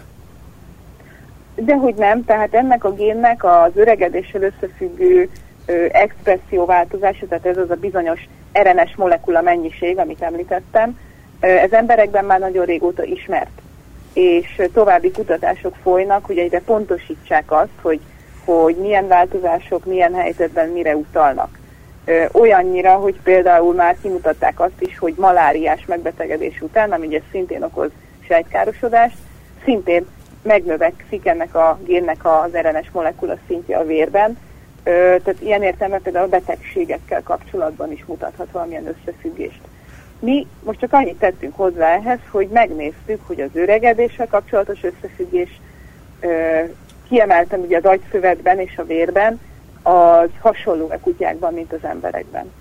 Dehogy 1.56 1.96
nem, 1.96 2.26
tehát 2.26 2.54
ennek 2.54 2.84
a 2.84 2.94
génnek 2.94 3.44
az 3.44 3.72
öregedéssel 3.76 4.42
összefüggő 4.42 5.30
ö, 5.66 5.86
expresszió 5.92 6.66
változása, 6.66 7.26
tehát 7.28 7.46
ez 7.46 7.58
az 7.58 7.70
a 7.70 7.76
bizonyos 7.76 8.20
RNS 8.54 8.96
molekula 8.96 9.42
mennyiség, 9.42 9.98
amit 9.98 10.22
említettem, 10.22 10.98
ö, 11.40 11.48
ez 11.48 11.72
emberekben 11.72 12.26
már 12.26 12.40
nagyon 12.40 12.66
régóta 12.66 13.04
ismert 13.04 13.62
és 14.14 14.62
további 14.74 15.12
kutatások 15.12 15.76
folynak, 15.82 16.26
hogy 16.26 16.38
egyre 16.38 16.62
pontosítsák 16.62 17.52
azt, 17.52 17.78
hogy, 17.82 18.00
hogy 18.46 18.76
milyen 18.76 19.08
változások, 19.08 19.86
milyen 19.86 20.14
helyzetben 20.14 20.70
mire 20.70 20.96
utalnak. 20.96 21.60
Olyannyira, 22.32 22.94
hogy 22.94 23.20
például 23.24 23.74
már 23.74 23.98
kimutatták 24.02 24.60
azt 24.60 24.82
is, 24.82 24.98
hogy 24.98 25.14
maláriás 25.18 25.86
megbetegedés 25.86 26.62
után, 26.62 26.92
ami 26.92 27.06
ugye 27.06 27.22
szintén 27.32 27.64
okoz 27.64 27.90
sejtkárosodást, 28.28 29.18
szintén 29.64 30.06
megnövekszik 30.42 31.26
ennek 31.26 31.56
a 31.56 31.80
génnek 31.86 32.26
az 32.26 32.52
RNS 32.52 32.92
molekula 32.92 33.38
szintje 33.48 33.78
a 33.78 33.86
vérben, 33.86 34.38
tehát 34.84 35.42
ilyen 35.42 35.64
értelemben 35.64 36.02
például 36.02 36.26
a 36.26 36.30
betegségekkel 36.30 37.24
kapcsolatban 37.24 37.92
is 37.92 38.06
mutathat 38.06 38.52
valamilyen 38.52 38.88
összefüggést. 38.88 39.62
Mi 40.20 40.48
most 40.64 40.80
csak 40.80 40.94
annyit 40.94 41.20
tettünk 41.20 41.56
hozzá 41.56 41.88
ehhez, 41.88 42.20
hogy 42.32 42.48
megnéztük, 42.48 43.20
hogy 43.28 43.42
az 43.42 43.50
öregedéssel 43.54 44.28
kapcsolatos 44.28 44.80
összefüggés 44.84 45.60
kiemeltem 47.10 47.60
ugye 47.60 47.78
az 47.78 47.86
agyszövetben 47.86 48.60
és 48.60 48.78
a 48.78 48.84
vérben, 48.84 49.40
az 49.84 50.30
hasonló 50.40 50.90
a 50.90 51.00
kutyákban, 51.00 51.54
mint 51.54 51.74
az 51.74 51.90
emberekben. 51.90 52.52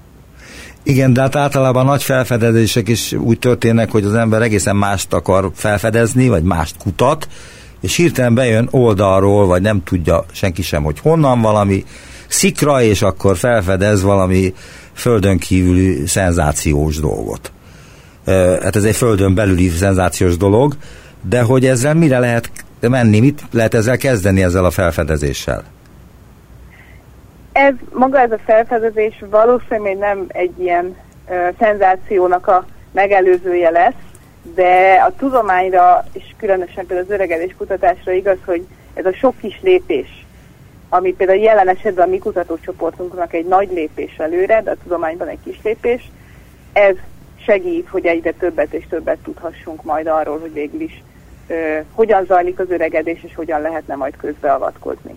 Igen, 0.83 1.13
de 1.13 1.21
hát 1.21 1.37
általában 1.37 1.85
nagy 1.85 2.03
felfedezések 2.03 2.89
is 2.89 3.13
úgy 3.13 3.39
történnek, 3.39 3.91
hogy 3.91 4.05
az 4.05 4.15
ember 4.15 4.43
egészen 4.43 4.77
mást 4.77 5.13
akar 5.13 5.51
felfedezni, 5.55 6.29
vagy 6.29 6.43
mást 6.43 6.77
kutat, 6.79 7.29
és 7.81 7.97
hirtelen 7.97 8.35
bejön 8.35 8.69
oldalról, 8.71 9.47
vagy 9.47 9.63
nem 9.63 9.83
tudja 9.85 10.25
senki 10.33 10.63
sem, 10.63 10.83
hogy 10.83 10.99
honnan 10.99 11.41
valami 11.41 11.85
szikra, 12.27 12.83
és 12.83 13.03
akkor 13.03 13.37
felfedez 13.37 14.03
valami 14.03 14.55
földön 14.99 15.39
kívüli 15.39 16.07
szenzációs 16.07 17.01
dolgot. 17.01 17.53
hát 18.63 18.77
ez 18.77 18.85
egy 18.85 18.97
földön 18.97 19.35
belüli 19.35 19.69
szenzációs 19.69 20.37
dolog, 20.37 20.73
de 21.29 21.43
hogy 21.43 21.67
ezzel 21.67 21.95
mire 21.95 22.19
lehet 22.19 22.51
menni, 22.81 23.21
mit 23.21 23.43
lehet 23.51 23.75
ezzel 23.75 23.97
kezdeni 23.97 24.43
ezzel 24.43 24.65
a 24.65 24.71
felfedezéssel? 24.71 25.65
Ez, 27.53 27.75
maga 27.93 28.21
ez 28.21 28.31
a 28.31 28.39
felfedezés 28.45 29.25
valószínűleg 29.31 29.99
nem 29.99 30.25
egy 30.29 30.53
ilyen 30.59 30.97
ö, 31.29 31.49
szenzációnak 31.59 32.47
a 32.47 32.67
megelőzője 32.93 33.71
lesz, 33.71 33.93
de 34.55 35.03
a 35.07 35.13
tudományra, 35.19 36.05
és 36.13 36.25
különösen 36.39 36.87
például 36.87 37.07
az 37.09 37.15
öregedés 37.15 37.55
kutatásra 37.59 38.13
igaz, 38.13 38.37
hogy 38.45 38.67
ez 38.95 39.07
a 39.07 39.13
sok 39.13 39.35
kis 39.41 39.61
lépés, 39.63 40.18
ami 40.89 41.13
például 41.13 41.39
jelen 41.39 41.69
esetben 41.69 42.07
a 42.07 42.11
mi 42.11 42.19
kutatócsoportunknak 42.19 43.33
egy 43.33 43.47
nagy 43.47 43.71
lépés 43.73 44.17
előre, 44.17 44.63
de 44.63 44.71
a 44.71 44.77
tudományban 44.83 45.29
egy 45.29 45.39
kis 45.45 45.61
lépés, 45.63 46.11
ez 46.73 46.95
segít, 47.45 47.89
hogy 47.89 48.07
egyre 48.07 48.33
többet 48.33 48.73
és 48.73 48.85
többet 48.89 49.19
tudhassunk 49.19 49.83
majd 49.83 50.07
arról, 50.07 50.39
hogy 50.39 50.53
végül 50.53 50.81
is 50.81 51.03
ö, 51.47 51.79
hogyan 51.93 52.25
zajlik 52.25 52.59
az 52.59 52.71
öregedés, 52.71 53.25
és 53.25 53.35
hogyan 53.35 53.61
lehetne 53.61 53.95
majd 53.95 54.17
közbeavatkozni. 54.17 55.17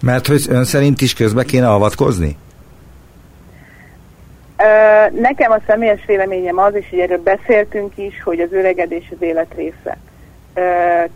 Mert 0.00 0.26
hogy 0.26 0.44
ön 0.48 0.64
szerint 0.64 1.00
is 1.00 1.14
közbe 1.14 1.44
kéne 1.44 1.70
avatkozni? 1.70 2.36
Ö, 4.56 4.64
nekem 5.20 5.50
a 5.50 5.60
személyes 5.66 6.04
véleményem 6.06 6.58
az, 6.58 6.74
és 6.74 6.86
hogy 6.90 6.98
erről 6.98 7.22
beszéltünk 7.22 7.98
is, 7.98 8.22
hogy 8.22 8.40
az 8.40 8.52
öregedés 8.52 9.08
az 9.10 9.22
élet 9.22 9.54
része. 9.56 9.96
Ö, 10.54 10.60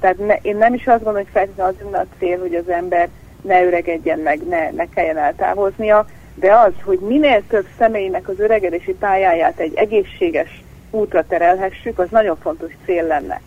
tehát 0.00 0.18
ne, 0.26 0.34
én 0.42 0.56
nem 0.56 0.74
is 0.74 0.86
azt 0.86 1.04
gondolom, 1.04 1.22
hogy 1.22 1.32
feltétlenül 1.32 1.94
az 1.94 2.00
a 2.00 2.16
cél, 2.18 2.38
hogy 2.38 2.54
az 2.54 2.68
ember 2.68 3.08
ne 3.46 3.64
öregedjen 3.64 4.18
meg, 4.18 4.46
ne, 4.48 4.70
ne 4.70 4.88
kelljen 4.88 5.18
eltávoznia, 5.18 6.06
de 6.34 6.54
az, 6.54 6.72
hogy 6.84 6.98
minél 6.98 7.42
több 7.48 7.66
személynek 7.78 8.28
az 8.28 8.38
öregedési 8.38 8.94
pályáját 8.94 9.58
egy 9.58 9.74
egészséges 9.74 10.64
útra 10.90 11.26
terelhessük, 11.26 11.98
az 11.98 12.08
nagyon 12.10 12.36
fontos 12.42 12.72
cél 12.84 13.06
lenne. 13.06 13.40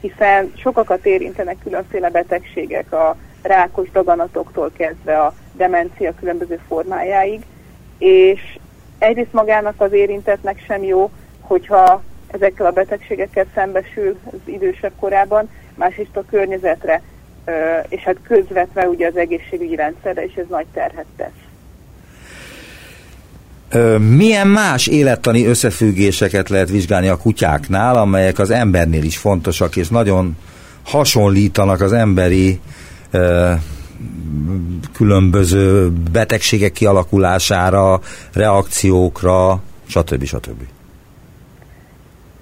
Hiszen 0.00 0.52
sokakat 0.56 1.06
érintenek 1.06 1.56
különféle 1.62 2.10
betegségek, 2.10 2.92
a 2.92 3.16
rákos 3.42 3.90
daganatoktól 3.90 4.70
kezdve 4.76 5.18
a 5.18 5.34
demencia 5.52 6.14
különböző 6.14 6.60
formájáig, 6.68 7.42
és 7.98 8.58
egyrészt 8.98 9.32
magának 9.32 9.74
az 9.80 9.92
érintetnek 9.92 10.62
sem 10.66 10.82
jó, 10.82 11.10
hogyha 11.40 12.02
ezekkel 12.26 12.66
a 12.66 12.70
betegségekkel 12.70 13.46
szembesül 13.54 14.18
az 14.24 14.38
idősebb 14.44 14.92
korában, 15.00 15.50
másrészt 15.74 16.16
a 16.16 16.24
környezetre, 16.30 17.02
és 17.88 18.00
hát 18.00 18.16
közvetve 18.28 18.88
ugye 18.88 19.06
az 19.06 19.16
egészségügyi 19.16 19.74
rendszerre, 19.74 20.24
és 20.24 20.34
ez 20.34 20.44
nagy 20.48 20.66
terhet 20.74 21.06
tesz. 21.16 21.30
Milyen 23.98 24.48
más 24.48 24.86
élettani 24.86 25.46
összefüggéseket 25.46 26.48
lehet 26.48 26.70
vizsgálni 26.70 27.08
a 27.08 27.16
kutyáknál, 27.16 27.96
amelyek 27.96 28.38
az 28.38 28.50
embernél 28.50 29.02
is 29.02 29.16
fontosak, 29.16 29.76
és 29.76 29.88
nagyon 29.88 30.36
hasonlítanak 30.82 31.80
az 31.80 31.92
emberi 31.92 32.60
különböző 34.92 35.90
betegségek 36.12 36.72
kialakulására, 36.72 38.00
reakciókra, 38.34 39.62
stb. 39.86 40.24
stb. 40.24 40.62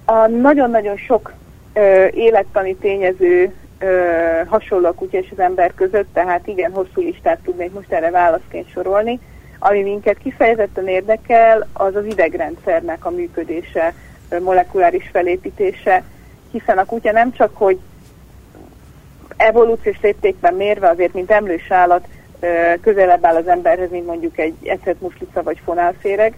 A 0.05 0.27
nagyon-nagyon 0.41 0.97
sok 0.97 1.33
ö, 1.73 2.07
élettani 2.13 2.75
tényező 2.75 3.53
ö, 3.79 4.41
hasonló 4.45 4.87
a 4.87 4.93
kutya 4.93 5.17
és 5.17 5.27
az 5.31 5.39
ember 5.39 5.73
között, 5.75 6.07
tehát 6.13 6.47
igen, 6.47 6.71
hosszú 6.71 7.01
listát 7.01 7.39
tudnék 7.43 7.73
most 7.73 7.91
erre 7.91 8.09
válaszként 8.09 8.71
sorolni. 8.71 9.19
Ami 9.59 9.81
minket 9.81 10.17
kifejezetten 10.17 10.87
érdekel, 10.87 11.67
az 11.73 11.95
az 11.95 12.05
idegrendszernek 12.05 13.05
a 13.05 13.09
működése, 13.09 13.93
molekuláris 14.41 15.09
felépítése, 15.11 16.03
hiszen 16.51 16.77
a 16.77 16.85
kutya 16.85 17.11
nem 17.11 17.31
csak, 17.31 17.57
hogy 17.57 17.79
evolúciós 19.37 20.01
léptékben 20.01 20.53
mérve 20.53 20.89
azért, 20.89 21.13
mint 21.13 21.31
emlős 21.31 21.71
állat, 21.71 22.07
közelebb 22.81 23.25
áll 23.25 23.35
az 23.35 23.47
emberhez, 23.47 23.89
mint 23.89 24.05
mondjuk 24.05 24.37
egy 24.37 24.55
ecetmuslica 24.63 25.43
vagy 25.43 25.61
fonálféreg, 25.63 26.37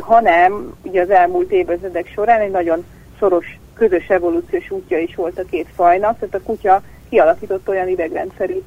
hanem 0.00 0.74
ugye 0.82 1.02
az 1.02 1.10
elmúlt 1.10 1.52
évezredek 1.52 2.06
során 2.14 2.40
egy 2.40 2.50
nagyon 2.50 2.84
szoros 3.18 3.58
közös 3.88 4.08
evolúciós 4.08 4.70
útja 4.70 4.98
is 4.98 5.14
volt 5.14 5.38
a 5.38 5.44
két 5.50 5.66
fajnak, 5.74 6.18
tehát 6.18 6.34
a 6.34 6.42
kutya 6.42 6.82
kialakított 7.08 7.68
olyan 7.68 7.88
idegrendszeri 7.88 8.62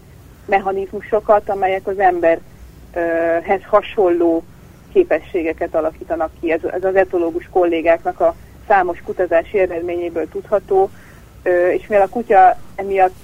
mechanizmusokat, 0.45 1.49
amelyek 1.49 1.87
az 1.87 1.99
emberhez 1.99 3.63
hasonló 3.65 4.43
képességeket 4.93 5.75
alakítanak 5.75 6.31
ki. 6.39 6.51
Ez, 6.51 6.59
ez 6.63 6.83
az 6.83 6.95
etológus 6.95 7.49
kollégáknak 7.51 8.19
a 8.19 8.35
számos 8.67 9.01
kutatási 9.05 9.59
eredményéből 9.59 10.29
tudható, 10.29 10.89
és 11.71 11.87
mivel 11.87 12.05
a 12.05 12.09
kutya 12.09 12.57
emiatt 12.75 13.15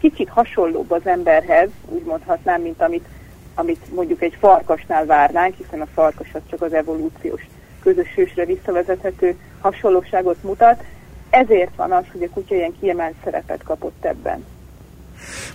kicsit 0.00 0.28
hasonlóbb 0.28 0.90
az 0.90 1.06
emberhez, 1.06 1.68
úgy 1.86 2.04
mondhatnám, 2.04 2.62
mint 2.62 2.82
amit, 2.82 3.06
amit 3.54 3.94
mondjuk 3.94 4.22
egy 4.22 4.36
farkasnál 4.40 5.06
várnánk, 5.06 5.54
hiszen 5.56 5.80
a 5.80 5.86
farkas 5.94 6.28
az 6.32 6.40
csak 6.50 6.62
az 6.62 6.72
evolúciós 6.72 7.46
közös 7.82 8.16
ősre 8.16 8.44
visszavezethető 8.44 9.36
hasonlóságot 9.60 10.42
mutat, 10.42 10.82
ezért 11.30 11.76
van 11.76 11.92
az, 11.92 12.04
hogy 12.12 12.22
a 12.22 12.34
kutya 12.34 12.54
ilyen 12.54 12.74
kiemelt 12.80 13.14
szerepet 13.24 13.62
kapott 13.62 14.04
ebben. 14.04 14.44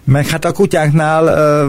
Meg 0.03 0.27
hát 0.27 0.45
a 0.45 0.51
kutyáknál 0.51 1.25
ö, 1.27 1.67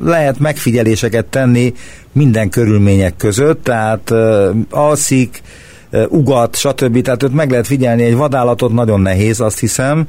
lehet 0.00 0.38
megfigyeléseket 0.38 1.26
tenni 1.26 1.72
minden 2.12 2.48
körülmények 2.48 3.16
között, 3.16 3.64
tehát 3.64 4.10
ö, 4.10 4.50
alszik, 4.70 5.42
ö, 5.90 6.06
ugat, 6.06 6.56
stb. 6.56 7.02
Tehát 7.02 7.22
őt 7.22 7.34
meg 7.34 7.50
lehet 7.50 7.66
figyelni, 7.66 8.02
egy 8.02 8.16
vadállatot 8.16 8.72
nagyon 8.72 9.00
nehéz, 9.00 9.40
azt 9.40 9.58
hiszem, 9.58 10.06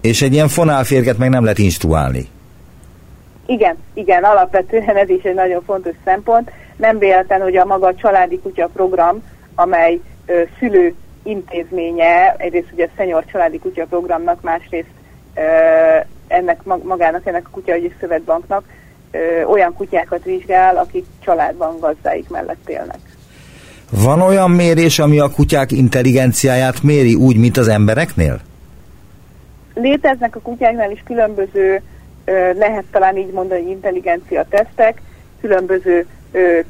és 0.00 0.22
egy 0.22 0.32
ilyen 0.32 0.48
fonálférget 0.48 1.18
meg 1.18 1.30
nem 1.30 1.42
lehet 1.42 1.58
instruálni. 1.58 2.28
Igen, 3.46 3.76
igen, 3.94 4.22
alapvetően 4.22 4.96
ez 4.96 5.08
is 5.08 5.22
egy 5.22 5.34
nagyon 5.34 5.62
fontos 5.66 5.94
szempont. 6.04 6.50
Nem 6.76 6.98
véletlen, 6.98 7.40
hogy 7.40 7.56
a 7.56 7.64
maga 7.64 7.86
a 7.86 7.94
családi 7.94 8.38
kutya 8.38 8.68
program, 8.72 9.22
amely 9.54 10.00
ö, 10.26 10.42
szülő 10.58 10.94
intézménye, 11.22 12.34
egyrészt 12.38 12.72
ugye 12.72 12.84
a 12.84 12.90
Szenyor 12.96 13.24
Családi 13.24 13.58
Kutya 13.58 13.86
Programnak, 13.86 14.40
másrészt 14.42 14.88
ennek 16.26 16.62
magának, 16.82 17.26
ennek 17.26 17.46
a 17.46 17.50
Kutya 17.50 17.74
Szövetbanknak 18.00 18.64
ö, 19.10 19.42
olyan 19.44 19.74
kutyákat 19.74 20.24
vizsgál, 20.24 20.76
akik 20.76 21.04
családban 21.24 21.78
gazdáik 21.78 22.28
mellett 22.28 22.68
élnek. 22.68 22.98
Van 23.90 24.20
olyan 24.20 24.50
mérés, 24.50 24.98
ami 24.98 25.18
a 25.18 25.30
kutyák 25.30 25.72
intelligenciáját 25.72 26.82
méri 26.82 27.14
úgy, 27.14 27.36
mint 27.36 27.56
az 27.56 27.68
embereknél? 27.68 28.40
Léteznek 29.74 30.36
a 30.36 30.40
kutyáknál 30.40 30.90
is 30.90 31.02
különböző, 31.04 31.82
lehet 32.58 32.84
talán 32.90 33.16
így 33.16 33.32
mondani, 33.32 33.70
intelligencia 33.70 34.46
tesztek, 34.48 35.02
különböző 35.40 36.06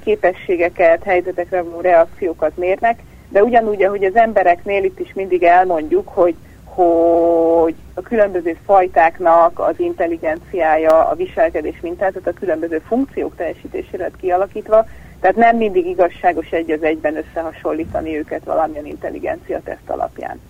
képességeket, 0.04 1.02
helyzetekre 1.02 1.62
való 1.62 1.80
reakciókat 1.80 2.56
mérnek, 2.56 2.98
de 3.30 3.42
ugyanúgy, 3.42 3.82
ahogy 3.82 4.04
az 4.04 4.16
embereknél 4.16 4.84
itt 4.84 5.00
is 5.00 5.12
mindig 5.14 5.42
elmondjuk, 5.42 6.08
hogy, 6.08 6.34
hogy 6.64 7.74
a 7.94 8.00
különböző 8.00 8.56
fajtáknak 8.64 9.58
az 9.58 9.74
intelligenciája, 9.76 11.08
a 11.08 11.14
viselkedés 11.14 11.80
mintázat 11.82 12.26
a 12.26 12.32
különböző 12.32 12.82
funkciók 12.86 13.36
teljesítésére 13.36 14.02
lett 14.02 14.16
kialakítva, 14.20 14.86
tehát 15.20 15.36
nem 15.36 15.56
mindig 15.56 15.86
igazságos 15.86 16.50
egy 16.50 16.70
az 16.70 16.82
egyben 16.82 17.16
összehasonlítani 17.16 18.16
őket 18.18 18.44
valamilyen 18.44 18.86
intelligencia 18.86 19.60
teszt 19.64 19.90
alapján. 19.90 20.40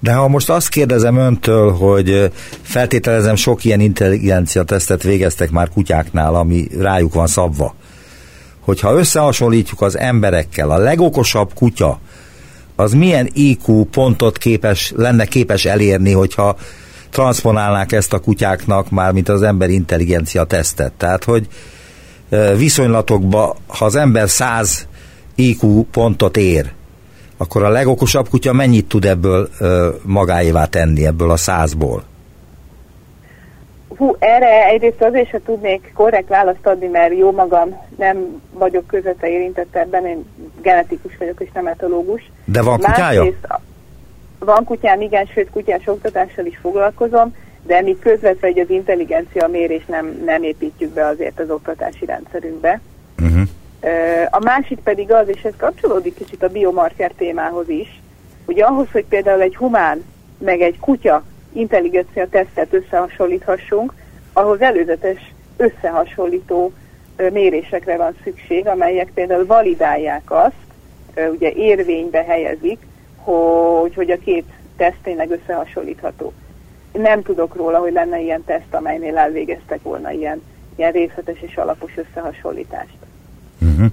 De 0.00 0.12
ha 0.12 0.28
most 0.28 0.50
azt 0.50 0.68
kérdezem 0.68 1.16
öntől, 1.16 1.72
hogy 1.72 2.30
feltételezem 2.62 3.34
sok 3.34 3.64
ilyen 3.64 3.80
intelligencia 3.80 4.62
tesztet 4.62 5.02
végeztek 5.02 5.50
már 5.50 5.68
kutyáknál, 5.68 6.34
ami 6.34 6.66
rájuk 6.78 7.14
van 7.14 7.26
szabva, 7.26 7.74
hogyha 8.64 8.92
összehasonlítjuk 8.92 9.80
az 9.80 9.98
emberekkel, 9.98 10.70
a 10.70 10.78
legokosabb 10.78 11.54
kutya, 11.54 11.98
az 12.76 12.92
milyen 12.92 13.30
IQ 13.32 13.84
pontot 13.84 14.38
képes, 14.38 14.92
lenne 14.96 15.24
képes 15.24 15.64
elérni, 15.64 16.12
hogyha 16.12 16.56
transponálnák 17.10 17.92
ezt 17.92 18.12
a 18.12 18.18
kutyáknak 18.18 18.90
már, 18.90 19.12
mint 19.12 19.28
az 19.28 19.42
ember 19.42 19.70
intelligencia 19.70 20.44
tesztet. 20.44 20.92
Tehát, 20.92 21.24
hogy 21.24 21.48
viszonylatokban, 22.56 23.54
ha 23.66 23.84
az 23.84 23.96
ember 23.96 24.28
100 24.28 24.86
IQ 25.34 25.84
pontot 25.90 26.36
ér, 26.36 26.72
akkor 27.36 27.62
a 27.62 27.68
legokosabb 27.68 28.28
kutya 28.28 28.52
mennyit 28.52 28.86
tud 28.86 29.04
ebből 29.04 29.48
magáévá 30.02 30.64
tenni, 30.64 31.06
ebből 31.06 31.30
a 31.30 31.36
százból? 31.36 32.04
Hú, 33.96 34.16
erre 34.18 34.64
egyrészt 34.64 35.02
azért 35.02 35.28
se 35.28 35.40
tudnék 35.44 35.92
korrekt 35.94 36.28
választ 36.28 36.66
adni, 36.66 36.86
mert 36.86 37.18
jó 37.18 37.32
magam 37.32 37.80
nem 37.96 38.42
vagyok 38.52 38.86
közvetve 38.86 39.28
érintett 39.28 39.76
ebben, 39.76 40.06
én 40.06 40.24
genetikus 40.62 41.16
vagyok 41.18 41.40
és 41.40 41.48
nem 41.54 41.66
etológus. 41.66 42.30
De 42.44 42.62
van 42.62 42.78
kutyája? 42.78 43.22
Másrészt, 43.22 43.46
van 44.38 44.64
kutyám, 44.64 45.00
igen, 45.00 45.26
sőt 45.26 45.50
kutyás 45.50 45.86
oktatással 45.86 46.44
is 46.44 46.58
foglalkozom, 46.60 47.34
de 47.62 47.80
mi 47.80 47.98
közvetve 47.98 48.46
hogy 48.46 48.58
az 48.58 48.70
intelligencia 48.70 49.48
mérés 49.48 49.84
nem, 49.86 50.22
nem 50.24 50.42
építjük 50.42 50.92
be 50.92 51.06
azért 51.06 51.40
az 51.40 51.50
oktatási 51.50 52.04
rendszerünkbe. 52.04 52.80
Uh-huh. 53.22 53.42
A 54.30 54.38
másik 54.38 54.78
pedig 54.78 55.12
az, 55.12 55.28
és 55.28 55.42
ez 55.42 55.54
kapcsolódik 55.56 56.14
kicsit 56.14 56.42
a 56.42 56.48
biomarker 56.48 57.12
témához 57.16 57.68
is, 57.68 58.02
Ugye 58.46 58.64
ahhoz, 58.64 58.86
hogy 58.92 59.04
például 59.04 59.40
egy 59.40 59.56
humán 59.56 60.04
meg 60.38 60.60
egy 60.60 60.78
kutya 60.78 61.22
intelligencia 61.54 62.28
tesztet 62.28 62.72
összehasonlíthassunk, 62.72 63.92
ahhoz 64.32 64.60
előzetes 64.60 65.32
összehasonlító 65.56 66.72
mérésekre 67.16 67.96
van 67.96 68.16
szükség, 68.24 68.66
amelyek 68.66 69.10
például 69.14 69.46
validálják 69.46 70.22
azt, 70.30 71.30
ugye 71.30 71.50
érvénybe 71.52 72.24
helyezik, 72.24 72.78
hogy, 73.16 73.94
hogy 73.94 74.10
a 74.10 74.18
két 74.18 74.44
teszt 74.76 74.98
tényleg 75.02 75.30
összehasonlítható. 75.30 76.32
Nem 76.92 77.22
tudok 77.22 77.54
róla, 77.54 77.78
hogy 77.78 77.92
lenne 77.92 78.20
ilyen 78.20 78.44
teszt, 78.44 78.74
amelynél 78.74 79.16
elvégeztek 79.16 79.82
volna 79.82 80.10
ilyen, 80.10 80.42
ilyen 80.76 80.92
részletes 80.92 81.40
és 81.40 81.56
alapos 81.56 81.92
összehasonlítást. 81.96 82.96
Uh-huh. 83.60 83.86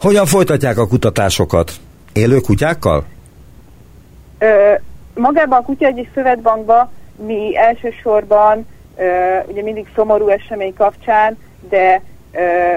Hogyan 0.00 0.26
folytatják 0.26 0.78
a 0.78 0.86
kutatásokat? 0.86 1.72
Élő 2.12 2.40
kutyákkal? 2.40 3.04
Ö, 4.38 4.74
magában 5.14 5.58
a 5.58 5.64
Kutyaegyi 5.64 6.08
Szövetbankban 6.14 6.90
mi 7.16 7.56
elsősorban 7.56 8.66
ugye 9.46 9.62
mindig 9.62 9.88
szomorú 9.94 10.28
esemény 10.28 10.74
kapcsán, 10.74 11.38
de 11.68 12.02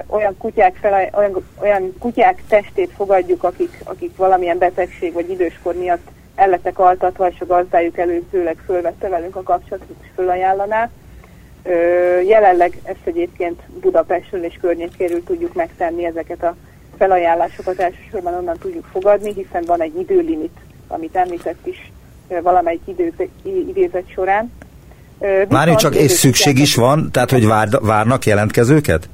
olyan, 0.07 0.37
kutyák 0.37 0.75
fel, 0.75 1.09
olyan, 1.13 1.43
olyan 1.61 1.95
kutyák 1.99 2.43
testét 2.47 2.91
fogadjuk, 2.95 3.43
akik, 3.43 3.81
akik 3.83 4.15
valamilyen 4.15 4.57
betegség 4.57 5.13
vagy 5.13 5.29
időskor 5.29 5.75
miatt 5.75 6.07
ellettek 6.35 6.79
altatva, 6.79 7.27
és 7.27 7.39
a 7.39 7.45
gazdájuk 7.45 7.97
előzőleg 7.97 8.57
fölvette 8.65 9.09
velünk 9.09 9.35
a 9.35 9.43
kapcsolatot, 9.43 9.95
és 10.01 10.07
fölajánlaná. 10.15 10.89
Jelenleg 12.25 12.79
ezt 12.83 12.99
egyébként 13.03 13.61
Budapestről 13.81 14.43
és 14.43 14.57
környékéről 14.61 15.23
tudjuk 15.23 15.53
megtenni 15.53 16.05
ezeket 16.05 16.43
a 16.43 16.55
felajánlásokat 16.97 17.79
elsősorban 17.79 18.33
onnan 18.33 18.57
tudjuk 18.57 18.85
fogadni, 18.91 19.33
hiszen 19.33 19.63
van 19.65 19.81
egy 19.81 19.99
időlimit, 19.99 20.57
amit 20.87 21.15
említett 21.15 21.67
is 21.67 21.91
valamelyik 22.27 22.81
idézet 23.67 24.09
során. 24.13 24.51
Várjunk 25.47 25.79
csak, 25.79 25.95
és 25.95 26.11
szükség 26.11 26.59
is 26.59 26.75
van, 26.75 27.11
tehát 27.11 27.31
hogy 27.31 27.45
vár, 27.45 27.67
várnak 27.81 28.25
jelentkezőket? 28.25 29.09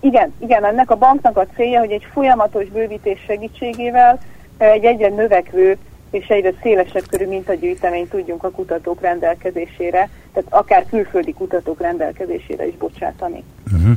Igen, 0.00 0.32
igen, 0.38 0.64
ennek 0.64 0.90
a 0.90 0.96
banknak 0.96 1.36
a 1.36 1.46
célja, 1.54 1.78
hogy 1.78 1.90
egy 1.90 2.06
folyamatos 2.12 2.68
bővítés 2.68 3.18
segítségével 3.26 4.20
egy 4.58 4.84
egyre 4.84 5.08
növekvő 5.08 5.76
és 6.10 6.26
egyre 6.26 6.52
szélesebb 6.62 7.06
körű 7.08 7.26
mintagyűjteményt 7.26 8.10
tudjunk 8.10 8.44
a 8.44 8.50
kutatók 8.50 9.00
rendelkezésére, 9.00 10.08
tehát 10.32 10.48
akár 10.48 10.86
külföldi 10.90 11.32
kutatók 11.32 11.80
rendelkezésére 11.80 12.66
is 12.66 12.76
bocsátani. 12.76 13.44
Uh-huh. 13.72 13.96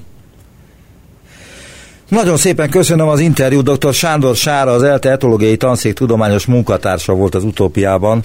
Nagyon 2.09 2.37
szépen 2.37 2.69
köszönöm 2.69 3.07
az 3.07 3.19
interjú. 3.19 3.61
Dr. 3.61 3.93
Sándor 3.93 4.35
Sára, 4.35 4.71
az 4.71 4.83
ELTE 4.83 5.11
etológiai 5.11 5.57
tanszék 5.57 5.93
tudományos 5.93 6.45
munkatársa 6.45 7.13
volt 7.13 7.35
az 7.35 7.43
utópiában. 7.43 8.21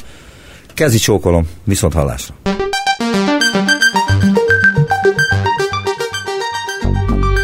Kezi 0.74 0.98
csókolom, 0.98 1.48
viszont 1.64 1.92
hallásra. 1.92 2.34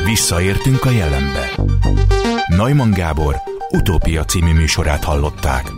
Visszaértünk 0.05 0.85
a 0.85 0.91
jelenbe. 0.91 1.51
Neumann 2.57 2.91
Gábor 2.91 3.37
utópia 3.71 4.25
című 4.25 4.53
műsorát 4.53 5.05
hallották. 5.05 5.73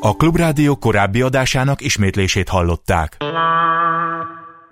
A 0.00 0.16
Klubrádió 0.16 0.76
korábbi 0.76 1.20
adásának 1.20 1.80
ismétlését 1.80 2.48
hallották. 2.48 3.16